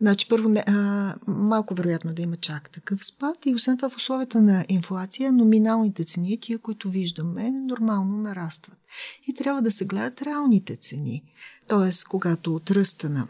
Значи, 0.00 0.28
първо, 0.28 0.48
не, 0.48 0.64
а, 0.66 1.14
малко 1.26 1.74
вероятно 1.74 2.14
да 2.14 2.22
има 2.22 2.36
чак 2.36 2.70
такъв 2.70 3.04
спад 3.04 3.46
и 3.46 3.54
освен 3.54 3.76
това 3.76 3.88
в 3.88 3.96
условията 3.96 4.42
на 4.42 4.64
инфлация, 4.68 5.32
номиналните 5.32 6.04
цени, 6.04 6.40
тия, 6.40 6.58
които 6.58 6.90
виждаме, 6.90 7.50
нормално 7.50 8.16
нарастват. 8.16 8.78
И 9.26 9.34
трябва 9.34 9.62
да 9.62 9.70
се 9.70 9.84
гледат 9.84 10.22
реалните 10.22 10.76
цени. 10.76 11.22
Тоест, 11.70 12.08
когато 12.08 12.54
от 12.54 12.70
ръста 12.70 13.10
на 13.10 13.28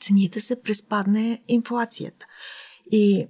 цените 0.00 0.40
се 0.40 0.62
преспадне 0.62 1.42
инфлацията. 1.48 2.26
И 2.92 3.26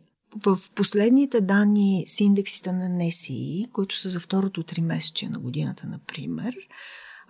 в 0.47 0.59
последните 0.75 1.41
данни 1.41 2.05
с 2.07 2.21
индексите 2.21 2.73
на 2.73 2.89
НСИ, 2.89 3.67
които 3.73 3.99
са 3.99 4.11
за 4.11 4.21
второто 4.21 4.63
три 4.63 4.81
месече 4.81 5.29
на 5.29 5.39
годината, 5.39 5.87
например, 5.87 6.55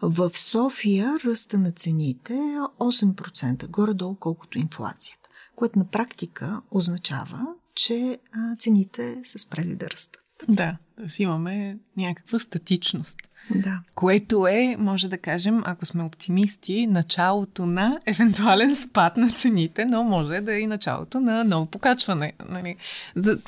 в 0.03 0.31
София 0.35 1.19
ръста 1.25 1.59
на 1.59 1.73
цените 1.73 2.35
е 2.35 2.85
8%, 2.85 3.69
горе-долу 3.69 4.17
колкото 4.21 4.59
инфлацията, 4.59 5.29
което 5.57 5.79
на 5.79 5.89
практика 5.89 6.63
означава, 6.71 7.47
че 7.75 8.19
цените 8.59 9.21
са 9.25 9.39
спрели 9.39 9.77
да 9.77 9.91
растат. 9.91 10.23
Да, 10.49 10.77
т.е. 11.01 11.23
имаме 11.23 11.77
някаква 11.97 12.39
статичност. 12.39 13.19
Да. 13.55 13.81
Което 13.95 14.47
е, 14.47 14.77
може 14.79 15.09
да 15.09 15.19
кажем, 15.19 15.63
ако 15.65 15.87
сме 15.87 16.03
оптимисти, 16.03 16.87
началото 16.87 17.67
на 17.67 17.99
евентуален 18.07 18.77
спад 18.77 19.17
на 19.17 19.31
цените, 19.31 19.85
но 19.85 20.05
може 20.05 20.41
да 20.41 20.55
е 20.55 20.59
и 20.59 20.67
началото 20.67 21.21
на 21.21 21.45
ново 21.45 21.67
покачване. 21.67 22.33
Нали? 22.49 22.77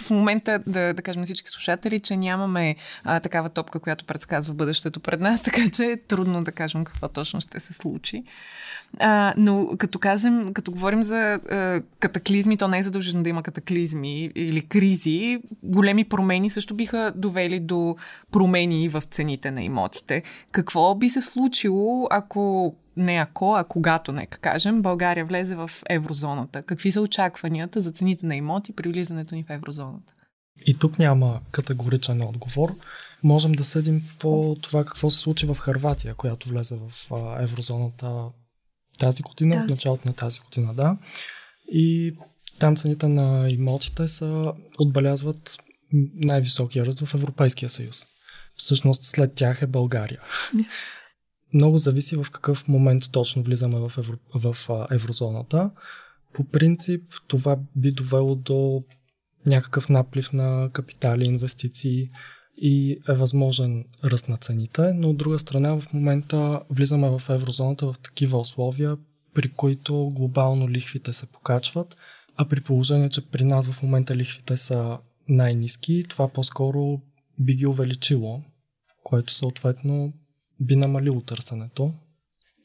В 0.01 0.11
момента 0.11 0.61
да, 0.67 0.95
да 0.95 1.03
кажем 1.03 1.25
всички 1.25 1.51
слушатели, 1.51 2.01
че 2.01 2.17
нямаме 2.17 2.77
а, 3.05 3.21
такава 3.21 3.49
топка, 3.49 3.81
която 3.81 4.05
предсказва 4.05 4.55
бъдещето 4.55 5.01
пред 5.01 5.21
нас, 5.21 5.43
така 5.45 5.69
че 5.69 5.85
е 5.85 5.97
трудно 5.97 6.45
да 6.45 6.53
кажем 6.53 6.85
какво 6.85 7.09
точно 7.09 7.41
ще 7.41 7.61
се 7.61 7.73
случи. 7.73 8.25
А, 9.01 9.35
но 9.37 9.69
като 9.79 9.99
казвам, 9.99 10.55
като 10.55 10.71
говорим 10.71 11.03
за 11.03 11.33
а, 11.33 11.83
катаклизми, 12.01 12.57
то 12.57 12.69
не 12.69 12.79
е 12.79 12.83
задължено 12.83 13.23
да 13.23 13.29
има 13.29 13.43
катаклизми 13.43 14.31
или 14.35 14.63
кризи. 14.63 15.39
Големи 15.63 16.05
промени 16.05 16.51
също 16.51 16.75
биха 16.75 17.13
довели 17.17 17.42
до 17.61 17.97
промени 18.33 18.89
в 18.89 19.03
цените 19.11 19.51
на 19.51 19.63
имотите. 19.63 20.23
Какво 20.53 20.95
би 20.95 21.09
се 21.09 21.21
случило, 21.21 22.07
ако 22.11 22.75
не 22.97 23.15
ако, 23.17 23.55
а 23.55 23.65
когато, 23.65 24.13
нека 24.13 24.39
кажем, 24.39 24.83
България 24.83 25.25
влезе 25.25 25.55
в 25.55 25.71
еврозоната? 25.89 26.63
Какви 26.63 26.93
са 26.93 27.01
очакванията 27.01 27.81
за 27.81 27.91
цените 27.91 28.27
на 28.27 28.37
имоти 28.37 28.73
при 28.73 28.89
влизането 28.89 29.35
ни 29.35 29.43
в 29.43 29.51
еврозоната? 29.51 30.15
И 30.67 30.79
тук 30.79 30.99
няма 30.99 31.41
категоричен 31.51 32.23
отговор. 32.23 32.75
Можем 33.25 33.53
да 33.53 33.65
съдим 33.65 34.03
по 34.19 34.57
това 34.63 34.85
какво 34.85 35.11
се 35.11 35.19
случи 35.19 35.47
в 35.47 35.55
Харватия, 35.55 36.15
която 36.15 36.49
влезе 36.49 36.77
в 36.77 37.11
еврозоната 37.41 38.25
тази 38.99 39.23
година, 39.23 39.55
тази. 39.55 39.67
в 39.67 39.71
началото 39.71 40.09
на 40.09 40.15
тази 40.15 40.41
година, 40.41 40.75
да. 40.75 40.97
И 41.73 42.17
там 42.59 42.77
цените 42.77 43.09
на 43.09 43.51
имотите 43.51 44.09
са, 44.09 44.53
отбелязват 44.79 45.59
най-високия 46.15 46.87
ръст 46.87 47.01
в 47.01 47.15
Европейския 47.15 47.69
съюз. 47.69 48.07
Всъщност 48.57 49.05
след 49.05 49.35
тях 49.35 49.63
е 49.63 49.67
България. 49.67 50.21
Много 51.55 51.79
зависи 51.79 52.17
в 52.17 52.27
какъв 52.31 52.69
момент 52.69 53.03
точно 53.13 53.43
влизаме 53.43 53.79
в, 53.79 53.93
евро, 53.99 54.17
в 54.35 54.57
еврозоната. 54.91 55.71
По 56.33 56.45
принцип 56.45 57.03
това 57.29 57.59
би 57.77 57.93
довело 57.93 58.35
до 58.35 58.85
някакъв 59.47 59.89
наплив 59.89 60.33
на 60.33 60.71
капитали, 60.73 61.25
инвестиции 61.25 62.11
и 62.57 62.99
е 63.09 63.13
възможен 63.13 63.85
ръст 64.05 64.29
на 64.29 64.37
цените, 64.37 64.93
но 64.93 65.11
от 65.11 65.17
друга 65.17 65.39
страна 65.39 65.81
в 65.81 65.93
момента 65.93 66.63
влизаме 66.71 67.19
в 67.19 67.23
еврозоната 67.29 67.93
в 67.93 67.99
такива 68.03 68.39
условия, 68.39 68.97
при 69.35 69.49
които 69.49 70.11
глобално 70.15 70.71
лихвите 70.71 71.13
се 71.13 71.27
покачват, 71.27 71.97
а 72.37 72.49
при 72.49 72.61
положение, 72.61 73.09
че 73.09 73.27
при 73.27 73.45
нас 73.45 73.69
в 73.69 73.83
момента 73.83 74.17
лихвите 74.17 74.57
са 74.57 74.99
най-низки, 75.29 76.05
това 76.09 76.29
по-скоро 76.29 77.01
би 77.39 77.55
ги 77.55 77.67
увеличило, 77.67 78.43
което 79.03 79.33
съответно 79.33 80.13
би 80.61 80.77
намалило 80.77 81.21
търсенето 81.21 81.95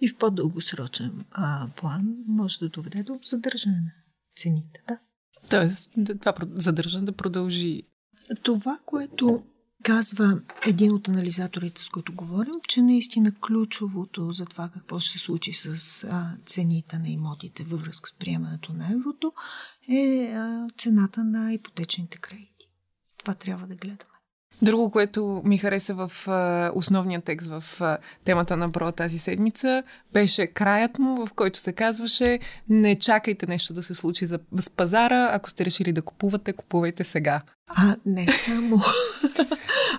И 0.02 0.08
в 0.08 0.18
по-дългосрочен 0.18 1.26
а, 1.32 1.70
план 1.76 2.16
може 2.28 2.60
да 2.60 2.70
доведе 2.70 3.04
до 3.04 3.20
задържане 3.24 3.76
на 3.76 3.92
цените. 4.36 4.84
Да. 4.88 5.00
Тоест, 5.50 5.92
това 6.20 6.34
задържане 6.56 7.06
да 7.06 7.12
продължи. 7.12 7.84
Това, 8.44 8.80
което 8.86 9.44
казва 9.84 10.40
един 10.66 10.94
от 10.94 11.08
анализаторите, 11.08 11.84
с 11.84 11.90
които 11.90 12.16
говорим, 12.16 12.54
че 12.68 12.82
наистина 12.82 13.32
ключовото 13.32 14.32
за 14.32 14.46
това 14.46 14.70
какво 14.70 15.00
ще 15.00 15.12
се 15.12 15.20
случи 15.20 15.54
с 15.54 16.04
а, 16.04 16.38
цените 16.46 17.00
на 17.00 17.10
имотите 17.10 17.64
във 17.64 17.82
връзка 17.82 18.10
с 18.10 18.14
приемането 18.14 18.74
на 18.74 18.92
еврото 18.92 19.34
е 19.90 20.34
а, 20.36 20.68
цената 20.78 21.24
на 21.24 21.54
ипотечните 21.54 22.18
кредити. 22.18 22.70
Това 23.18 23.34
трябва 23.34 23.68
да 23.68 23.76
гледаме. 23.76 24.12
Друго, 24.62 24.92
което 24.92 25.42
ми 25.46 25.58
хареса 25.58 25.94
в 25.94 26.28
а, 26.28 26.72
основния 26.76 27.22
текст 27.22 27.48
в 27.48 27.64
а, 27.80 27.98
темата 28.24 28.58
на 28.58 28.70
Бро 28.70 28.92
тази 28.92 29.20
седмица, 29.20 29.84
беше 30.14 30.48
краят 30.48 31.00
му, 31.00 31.26
в 31.26 31.34
който 31.34 31.60
се 31.60 31.74
казваше 31.74 32.40
не 32.70 32.96
чакайте 32.96 33.48
нещо 33.48 33.74
да 33.74 33.84
се 33.84 33.94
случи 33.94 34.26
за, 34.26 34.40
с 34.58 34.70
пазара, 34.70 35.30
ако 35.34 35.50
сте 35.50 35.66
решили 35.66 35.94
да 35.94 36.02
купувате, 36.02 36.54
купувайте 36.54 37.04
сега. 37.04 37.42
А, 37.68 37.96
не 38.06 38.32
само. 38.32 38.82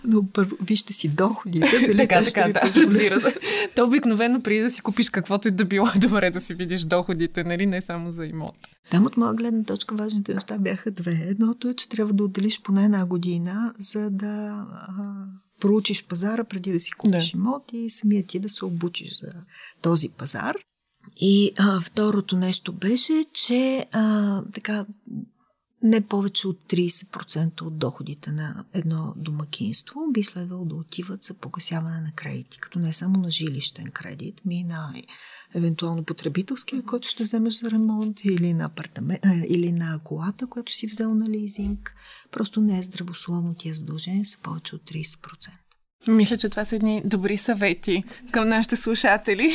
Но 0.09 0.27
първо, 0.33 0.57
вижте 0.62 0.92
си 0.92 1.09
доходите. 1.09 1.81
Дали 1.87 1.97
така, 1.97 2.25
така, 2.25 2.53
да, 2.53 2.61
разбира 2.61 3.21
се. 3.21 3.38
То 3.77 3.85
обикновено 3.85 4.42
преди 4.42 4.61
да 4.61 4.71
си 4.71 4.81
купиш 4.81 5.11
каквото 5.11 5.49
и 5.49 5.51
да 5.51 5.64
било, 5.64 5.87
е 5.97 5.99
добре 5.99 6.31
да 6.31 6.40
си 6.40 6.55
видиш 6.55 6.81
доходите, 6.81 7.44
нали, 7.44 7.66
не 7.66 7.81
само 7.81 8.11
за 8.11 8.27
имот. 8.27 8.57
Там 8.90 9.07
от 9.07 9.16
моя 9.16 9.35
гледна 9.35 9.64
точка 9.64 9.94
важните 9.94 10.35
неща 10.35 10.59
бяха 10.59 10.90
две. 10.90 11.12
Едното 11.12 11.68
е, 11.68 11.75
че 11.75 11.88
трябва 11.88 12.12
да 12.12 12.25
отделиш 12.25 12.62
поне 12.62 12.85
една 12.85 13.07
година, 13.07 13.73
за 13.79 14.11
да 14.11 14.66
а, 14.73 14.92
проучиш 15.61 16.07
пазара 16.07 16.44
преди 16.44 16.73
да 16.73 16.81
си 16.81 16.90
купиш 16.92 17.31
да. 17.31 17.38
имот 17.38 17.62
и 17.73 17.90
самия 17.90 18.27
ти 18.27 18.38
да 18.38 18.49
се 18.49 18.64
обучиш 18.64 19.21
за 19.21 19.33
този 19.83 20.09
пазар. 20.09 20.57
И 21.21 21.53
а, 21.59 21.81
второто 21.81 22.37
нещо 22.37 22.73
беше, 22.73 23.25
че 23.33 23.87
а, 23.92 24.42
така 24.55 24.87
не 25.83 26.07
повече 26.07 26.49
от 26.49 26.61
30% 26.71 27.62
от 27.62 27.79
доходите 27.79 28.33
на 28.33 28.64
едно 28.75 29.14
домакинство 29.17 30.01
би 30.12 30.25
следвало 30.25 30.64
да 30.64 30.75
отиват 30.75 31.23
за 31.23 31.35
погасяване 31.35 32.01
на 32.01 32.12
кредити, 32.12 32.59
като 32.59 32.79
не 32.79 32.93
само 32.93 33.19
на 33.19 33.31
жилищен 33.31 33.91
кредит, 33.91 34.41
ми 34.45 34.64
на 34.64 34.95
евентуално 35.55 36.05
потребителския, 36.05 36.83
който 36.83 37.09
ще 37.09 37.25
вземеш 37.25 37.61
за 37.61 37.71
ремонт, 37.71 38.25
или 38.25 38.55
на, 38.55 38.64
апартамент, 38.64 39.21
или 39.49 39.73
на 39.73 39.99
колата, 40.05 40.47
която 40.47 40.73
си 40.73 40.87
взел 40.87 41.14
на 41.14 41.29
лизинг. 41.29 41.95
Просто 42.31 42.61
не 42.61 42.79
е 42.79 42.83
здравословно 42.83 43.55
тия 43.55 43.75
задължения 43.75 44.27
са 44.27 44.38
повече 44.38 44.75
от 44.75 44.83
30%. 44.83 45.51
Мисля, 46.07 46.37
че 46.37 46.49
това 46.49 46.65
са 46.65 46.77
едни 46.77 47.03
добри 47.05 47.37
съвети 47.37 48.05
към 48.31 48.49
нашите 48.49 48.77
слушатели. 48.77 49.53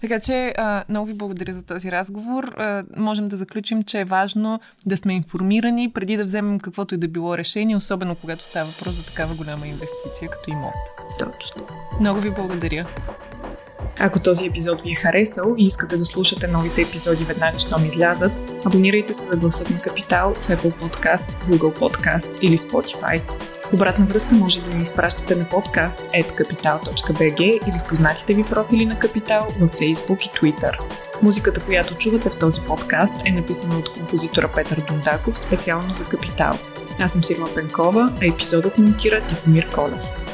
Така 0.00 0.20
че 0.20 0.54
а, 0.56 0.84
много 0.88 1.06
ви 1.06 1.14
благодаря 1.14 1.52
за 1.52 1.62
този 1.62 1.92
разговор. 1.92 2.44
А, 2.44 2.84
можем 2.96 3.24
да 3.24 3.36
заключим, 3.36 3.82
че 3.82 4.00
е 4.00 4.04
важно 4.04 4.60
да 4.86 4.96
сме 4.96 5.12
информирани 5.12 5.90
преди 5.90 6.16
да 6.16 6.24
вземем 6.24 6.60
каквото 6.60 6.94
и 6.94 6.98
да 6.98 7.08
било 7.08 7.38
решение, 7.38 7.76
особено 7.76 8.14
когато 8.14 8.44
става 8.44 8.70
въпрос 8.70 8.94
за 8.94 9.04
такава 9.04 9.34
голяма 9.34 9.66
инвестиция 9.66 10.30
като 10.30 10.50
имот. 10.50 10.74
Точно. 11.18 11.66
Много 12.00 12.20
ви 12.20 12.30
благодаря. 12.30 12.86
Ако 13.98 14.20
този 14.20 14.46
епизод 14.46 14.82
ви 14.82 14.92
е 14.92 14.94
харесал 14.94 15.54
и 15.58 15.64
искате 15.64 15.96
да 15.96 16.04
слушате 16.04 16.46
новите 16.46 16.82
епизоди 16.82 17.24
веднага, 17.24 17.58
щом 17.58 17.86
излязат, 17.86 18.32
абонирайте 18.64 19.14
се 19.14 19.24
за 19.24 19.36
гласът 19.36 19.70
на 19.70 19.78
Капитал 19.80 20.34
в 20.34 20.48
Apple 20.48 20.72
Podcasts, 20.72 21.44
Google 21.50 21.78
Podcasts 21.78 22.40
или 22.40 22.58
Spotify. 22.58 23.22
Обратна 23.74 24.06
връзка 24.06 24.34
може 24.34 24.62
да 24.62 24.76
ни 24.76 24.82
изпращате 24.82 25.34
на 25.34 25.48
подкаст 25.48 26.00
capital.bg 26.12 27.40
или 27.40 27.78
в 27.78 27.88
познатите 27.88 28.34
ви 28.34 28.44
профили 28.44 28.86
на 28.86 28.98
Капитал 28.98 29.46
в 29.60 29.68
Facebook 29.68 30.26
и 30.26 30.30
Twitter. 30.30 30.78
Музиката, 31.22 31.60
която 31.60 31.94
чувате 31.94 32.30
в 32.30 32.38
този 32.38 32.60
подкаст 32.60 33.14
е 33.26 33.32
написана 33.32 33.78
от 33.78 33.92
композитора 33.92 34.50
Петър 34.54 34.80
Дундаков 34.88 35.38
специално 35.38 35.94
за 35.94 36.04
Капитал. 36.04 36.58
Аз 37.00 37.12
съм 37.12 37.24
Сирма 37.24 37.46
Пенкова, 37.54 38.12
а 38.22 38.26
епизодът 38.26 38.78
монтира 38.78 39.20
Тихомир 39.20 39.70
Колев. 39.70 40.33